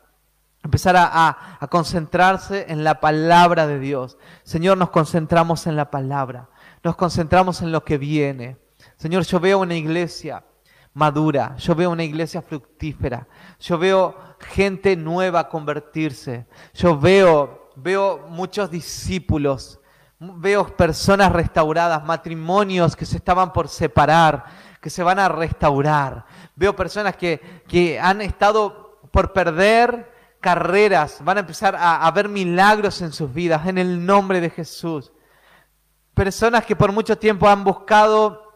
empezar 0.66 0.96
a, 0.98 1.68
concentrarse 1.70 2.66
en 2.70 2.84
la 2.84 3.00
palabra 3.00 3.68
de 3.68 3.80
Dios. 3.80 4.18
Señor, 4.44 4.78
nos 4.78 4.90
concentramos 4.90 5.68
en 5.68 5.76
la 5.76 5.92
palabra, 5.92 6.50
nos 6.84 6.96
concentramos 6.96 7.62
en 7.62 7.72
lo 7.72 7.84
que 7.86 7.98
viene. 7.98 8.58
Señor, 8.98 9.24
yo 9.26 9.40
veo 9.40 9.60
una 9.60 9.76
iglesia 9.76 10.44
madura, 10.94 11.56
yo 11.58 11.76
veo 11.76 11.92
una 11.92 12.04
iglesia 12.04 12.42
fructífera, 12.42 13.28
yo 13.60 13.78
veo 13.78 14.16
gente 14.40 14.96
nueva 14.96 15.50
convertirse, 15.50 16.48
yo 16.74 16.98
veo, 16.98 17.70
veo 17.76 18.26
muchos 18.30 18.72
discípulos, 18.72 19.80
veo 20.38 20.76
personas 20.76 21.32
restauradas, 21.32 22.04
matrimonios 22.04 22.96
que 22.96 23.06
se 23.06 23.18
estaban 23.18 23.54
por 23.54 23.68
separar, 23.68 24.46
que 24.82 24.90
se 24.90 25.04
van 25.04 25.20
a 25.20 25.30
restaurar, 25.30 26.26
veo 26.56 26.76
personas 26.76 27.16
que, 27.16 27.64
que 27.68 28.00
han 28.00 28.22
estado 28.22 29.00
por 29.12 29.34
perder 29.34 30.14
carreras, 30.46 31.24
van 31.24 31.38
a 31.38 31.40
empezar 31.40 31.76
a, 31.76 32.12
ver 32.12 32.30
milagros 32.30 33.02
en 33.02 33.12
sus 33.12 33.34
vidas, 33.34 33.66
en 33.66 33.80
el 33.80 34.06
nombre 34.06 34.40
de 34.40 34.52
Jesús. 34.52 35.12
Personas 36.14 36.66
que 36.66 36.76
por 36.76 36.92
mucho 36.92 37.18
tiempo 37.18 37.50
han 37.50 37.64
buscado 37.64 38.54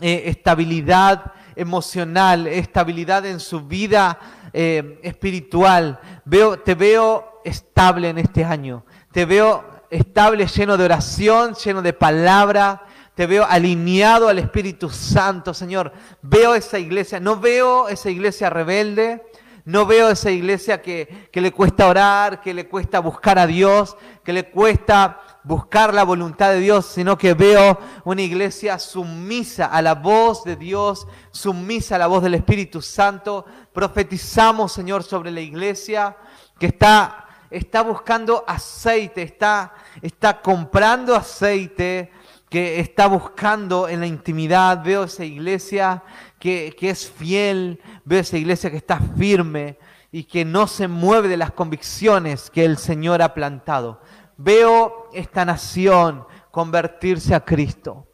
eh, 0.00 0.22
estabilidad 0.26 1.32
emocional, 1.56 2.46
estabilidad 2.46 3.26
en 3.26 3.40
su 3.40 3.62
vida 3.62 4.16
eh, 4.52 5.00
espiritual. 5.02 5.98
Veo, 6.24 6.60
te 6.60 6.76
veo 6.76 7.40
estable 7.44 8.10
en 8.10 8.18
este 8.18 8.44
año. 8.44 8.84
Te 9.10 9.24
veo 9.24 9.64
estable, 9.90 10.46
lleno 10.46 10.76
de 10.76 10.84
oración, 10.84 11.54
lleno 11.54 11.82
de 11.82 11.92
palabra. 11.92 12.84
Te 13.14 13.26
veo 13.26 13.44
alineado 13.44 14.28
al 14.28 14.38
Espíritu 14.38 14.90
Santo, 14.90 15.52
Señor. 15.52 15.92
Veo 16.22 16.54
esa 16.54 16.78
iglesia, 16.78 17.18
no 17.20 17.38
veo 17.40 17.88
esa 17.88 18.10
iglesia 18.10 18.48
rebelde, 18.48 19.22
no 19.68 19.84
veo 19.84 20.08
esa 20.08 20.30
iglesia 20.30 20.80
que, 20.80 21.28
le 21.30 21.52
cuesta 21.52 21.88
orar, 21.88 22.40
que 22.40 22.54
le 22.54 22.68
cuesta 22.68 23.00
buscar 23.00 23.38
a 23.38 23.46
Dios, 23.46 23.98
que 24.24 24.32
le 24.32 24.50
cuesta 24.50 25.20
buscar 25.44 25.92
la 25.92 26.04
voluntad 26.04 26.52
de 26.52 26.60
Dios, 26.60 26.86
sino 26.86 27.18
que 27.18 27.34
veo 27.34 27.78
una 28.04 28.22
iglesia 28.22 28.78
sumisa 28.78 29.66
a 29.66 29.82
la 29.82 29.94
voz 29.94 30.42
de 30.44 30.56
Dios, 30.56 31.06
sumisa 31.32 31.96
a 31.96 31.98
la 31.98 32.06
voz 32.06 32.22
del 32.22 32.32
Espíritu 32.32 32.80
Santo. 32.80 33.44
Profetizamos, 33.74 34.72
Señor, 34.72 35.02
sobre 35.02 35.30
la 35.30 35.42
iglesia 35.42 36.16
que 36.58 36.68
está, 36.68 37.27
está 37.50 37.82
buscando 37.82 38.44
aceite, 38.46 39.22
está, 39.22 39.74
está 40.02 40.40
comprando 40.40 41.14
aceite, 41.14 42.10
que 42.48 42.80
está 42.80 43.06
buscando 43.06 43.88
en 43.88 44.00
la 44.00 44.06
intimidad. 44.06 44.82
Veo 44.82 45.04
esa 45.04 45.24
iglesia 45.24 46.02
que, 46.38 46.74
es 46.80 47.10
fiel, 47.10 47.80
veo 48.04 48.20
esa 48.20 48.38
iglesia 48.38 48.70
que 48.70 48.76
está 48.76 48.98
firme 49.16 49.78
y 50.10 50.24
que 50.24 50.44
no 50.44 50.66
se 50.66 50.88
mueve 50.88 51.28
de 51.28 51.36
las 51.36 51.52
convicciones 51.52 52.50
que 52.50 52.64
el 52.64 52.78
Señor 52.78 53.20
ha 53.22 53.34
plantado. 53.34 54.00
Veo 54.36 55.10
esta 55.12 55.44
nación 55.44 56.26
convertirse 56.50 57.34
a 57.34 57.44
Cristo. 57.44 58.06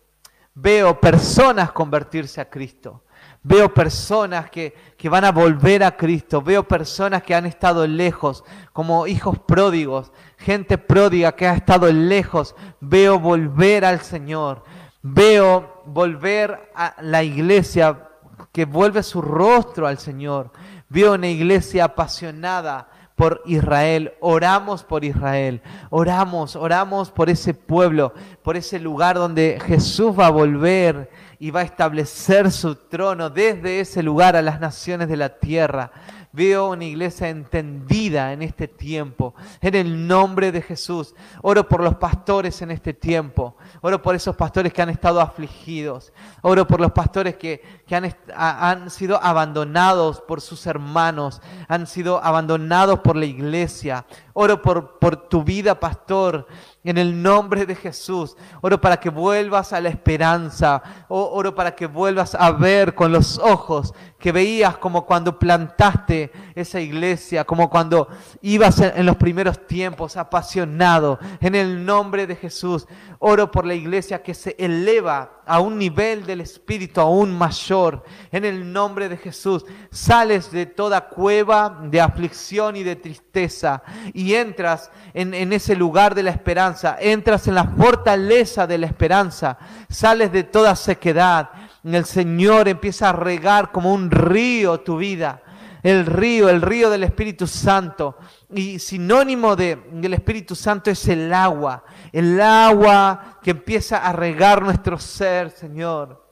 Veo 0.54 1.00
personas 1.00 1.72
convertirse 1.72 2.40
a 2.40 2.48
Cristo. 2.48 3.03
Veo 3.46 3.74
personas 3.74 4.48
que, 4.50 4.74
que, 4.96 5.10
van 5.10 5.24
a 5.26 5.30
volver 5.30 5.84
a 5.84 5.96
Cristo. 5.98 6.40
Veo 6.40 6.66
personas 6.66 7.22
que 7.22 7.34
han 7.34 7.44
estado 7.44 7.86
lejos, 7.86 8.42
como 8.72 9.06
hijos 9.06 9.38
pródigos, 9.38 10.10
gente 10.38 10.78
pródiga 10.78 11.36
que 11.36 11.46
ha 11.46 11.54
estado 11.54 11.92
lejos. 11.92 12.56
Veo 12.80 13.20
volver 13.20 13.84
al 13.84 14.00
Señor. 14.00 14.64
Veo 15.02 15.82
volver 15.84 16.72
a 16.74 16.94
la 17.02 17.22
iglesia 17.22 18.08
que 18.50 18.64
vuelve 18.64 19.02
su 19.02 19.20
rostro 19.20 19.86
al 19.86 19.98
Señor. 19.98 20.50
Vio 20.88 21.12
una 21.12 21.28
iglesia 21.28 21.84
apasionada 21.84 22.88
por 23.14 23.42
Israel. 23.44 24.14
Oramos 24.20 24.84
por 24.84 25.04
Israel. 25.04 25.60
Oramos, 25.90 26.56
oramos 26.56 27.10
por 27.10 27.28
ese 27.28 27.52
pueblo, 27.52 28.14
por 28.42 28.56
ese 28.56 28.78
lugar 28.78 29.16
donde 29.16 29.60
Jesús 29.66 30.18
va 30.18 30.28
a 30.28 30.30
volver 30.30 31.10
y 31.38 31.50
va 31.50 31.60
a 31.60 31.64
establecer 31.64 32.50
su 32.50 32.74
trono 32.76 33.30
desde 33.30 33.80
ese 33.80 34.02
lugar 34.02 34.36
a 34.36 34.42
las 34.42 34.60
naciones 34.60 35.08
de 35.08 35.16
la 35.16 35.28
tierra. 35.38 35.90
Veo 36.34 36.72
una 36.72 36.84
iglesia 36.84 37.28
entendida 37.28 38.32
en 38.32 38.42
este 38.42 38.66
tiempo. 38.66 39.36
En 39.60 39.76
el 39.76 40.08
nombre 40.08 40.50
de 40.50 40.62
Jesús. 40.62 41.14
Oro 41.42 41.68
por 41.68 41.80
los 41.80 41.94
pastores 41.94 42.60
en 42.60 42.72
este 42.72 42.92
tiempo. 42.92 43.56
Oro 43.82 44.02
por 44.02 44.16
esos 44.16 44.34
pastores 44.34 44.72
que 44.72 44.82
han 44.82 44.90
estado 44.90 45.20
afligidos. 45.20 46.12
Oro 46.42 46.66
por 46.66 46.80
los 46.80 46.90
pastores 46.90 47.36
que, 47.36 47.62
han, 47.88 48.12
han 48.34 48.90
sido 48.90 49.22
abandonados 49.22 50.20
por 50.22 50.40
sus 50.40 50.66
hermanos. 50.66 51.40
Han 51.68 51.86
sido 51.86 52.20
abandonados 52.24 52.98
por 52.98 53.14
la 53.14 53.26
iglesia. 53.26 54.04
Oro 54.32 54.60
por, 54.60 54.98
por 54.98 55.14
tu 55.28 55.44
vida, 55.44 55.78
pastor, 55.78 56.48
en 56.82 56.98
el 56.98 57.22
nombre 57.22 57.64
de 57.64 57.76
Jesús. 57.76 58.36
Oro 58.60 58.80
para 58.80 58.96
que 58.96 59.08
vuelvas 59.08 59.72
a 59.72 59.80
la 59.80 59.88
esperanza. 59.88 60.82
Oro 61.06 61.54
para 61.54 61.76
que 61.76 61.86
vuelvas 61.86 62.34
a 62.34 62.50
ver 62.50 62.96
con 62.96 63.12
los 63.12 63.38
ojos 63.38 63.94
que 64.24 64.32
veías 64.32 64.78
como 64.78 65.04
cuando 65.04 65.38
plantaste 65.38 66.32
esa 66.54 66.80
iglesia, 66.80 67.44
como 67.44 67.68
cuando 67.68 68.08
ibas 68.40 68.80
en 68.80 69.04
los 69.04 69.16
primeros 69.16 69.66
tiempos, 69.66 70.16
apasionado. 70.16 71.18
En 71.42 71.54
el 71.54 71.84
nombre 71.84 72.26
de 72.26 72.34
Jesús. 72.34 72.86
Oro 73.18 73.50
por 73.50 73.66
la 73.66 73.74
iglesia 73.74 74.22
que 74.22 74.32
se 74.32 74.56
eleva 74.58 75.42
a 75.44 75.60
un 75.60 75.76
nivel 75.76 76.24
del 76.24 76.40
Espíritu 76.40 77.02
aún 77.02 77.36
mayor. 77.36 78.02
En 78.32 78.46
el 78.46 78.72
nombre 78.72 79.10
de 79.10 79.18
Jesús. 79.18 79.66
Sales 79.90 80.50
de 80.50 80.64
toda 80.64 81.10
cueva 81.10 81.82
de 81.82 82.00
aflicción 82.00 82.76
y 82.76 82.82
de 82.82 82.96
tristeza 82.96 83.82
y 84.14 84.36
entras 84.36 84.90
en, 85.12 85.34
en 85.34 85.52
ese 85.52 85.76
lugar 85.76 86.14
de 86.14 86.22
la 86.22 86.30
esperanza. 86.30 86.96
Entras 86.98 87.46
en 87.46 87.56
la 87.56 87.64
fortaleza 87.64 88.66
de 88.66 88.78
la 88.78 88.86
esperanza. 88.86 89.58
Sales 89.90 90.32
de 90.32 90.44
toda 90.44 90.74
sequedad. 90.76 91.50
El 91.84 92.04
Señor 92.06 92.68
empieza 92.68 93.10
a 93.10 93.12
regar 93.12 93.70
como 93.70 93.92
un 93.92 94.10
río 94.10 94.80
tu 94.80 94.96
vida 94.96 95.42
el 95.84 96.06
río, 96.06 96.48
el 96.48 96.62
río 96.62 96.88
del 96.88 97.04
Espíritu 97.04 97.46
Santo. 97.46 98.16
Y 98.50 98.78
sinónimo 98.78 99.54
de, 99.54 99.76
del 99.92 100.14
Espíritu 100.14 100.56
Santo 100.56 100.90
es 100.90 101.06
el 101.08 101.32
agua, 101.32 101.84
el 102.10 102.40
agua 102.40 103.38
que 103.42 103.50
empieza 103.50 103.98
a 103.98 104.12
regar 104.12 104.62
nuestro 104.62 104.98
ser, 104.98 105.50
Señor. 105.50 106.24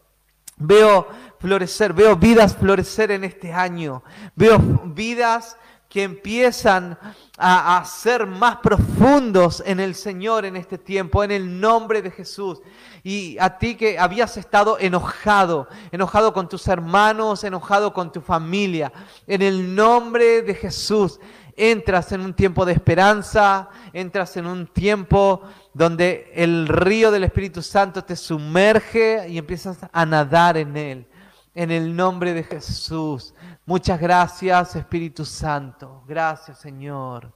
Veo 0.56 1.06
florecer, 1.38 1.92
veo 1.92 2.16
vidas 2.16 2.56
florecer 2.56 3.10
en 3.10 3.24
este 3.24 3.52
año, 3.52 4.02
veo 4.34 4.58
vidas 4.58 5.56
que 5.88 6.04
empiezan 6.04 6.98
a, 7.36 7.76
a, 7.76 7.84
ser 7.84 8.26
más 8.26 8.56
profundos 8.58 9.62
en 9.66 9.80
el 9.80 9.94
Señor 9.94 10.46
en 10.46 10.56
este 10.56 10.78
tiempo, 10.78 11.22
en 11.22 11.30
el 11.30 11.60
nombre 11.60 12.00
de 12.00 12.10
Jesús. 12.10 12.62
Y 13.04 13.36
a 13.40 13.58
ti 13.58 13.74
que 13.74 13.98
habías 13.98 14.36
estado 14.36 14.78
enojado, 14.78 15.68
enojado 15.90 16.32
con 16.32 16.48
tus 16.48 16.68
hermanos, 16.68 17.42
enojado 17.42 17.92
con 17.92 18.12
tu 18.12 18.20
familia, 18.20 18.92
en 19.26 19.42
el 19.42 19.74
nombre 19.74 20.42
de 20.42 20.54
Jesús, 20.54 21.18
entras 21.56 22.12
en 22.12 22.20
un 22.20 22.34
tiempo 22.34 22.64
de 22.64 22.72
esperanza, 22.72 23.68
entras 23.92 24.36
en 24.36 24.46
un 24.46 24.66
tiempo 24.66 25.42
donde 25.74 26.30
el 26.34 26.68
río 26.68 27.10
del 27.10 27.24
Espíritu 27.24 27.62
Santo 27.62 28.04
te 28.04 28.16
sumerge 28.16 29.28
y 29.28 29.38
empiezas 29.38 29.78
a 29.92 30.06
nadar 30.06 30.56
en 30.56 30.76
él. 30.76 31.08
En 31.54 31.70
el 31.70 31.94
nombre 31.94 32.32
de 32.32 32.44
Jesús. 32.44 33.34
Muchas 33.66 34.00
gracias, 34.00 34.74
Espíritu 34.74 35.24
Santo. 35.24 36.02
Gracias, 36.06 36.58
Señor. 36.58 37.30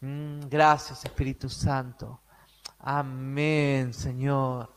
Mm, 0.00 0.40
gracias, 0.50 1.04
Espíritu 1.04 1.48
Santo. 1.48 2.20
Amén, 2.78 3.94
Señor. 3.94 4.75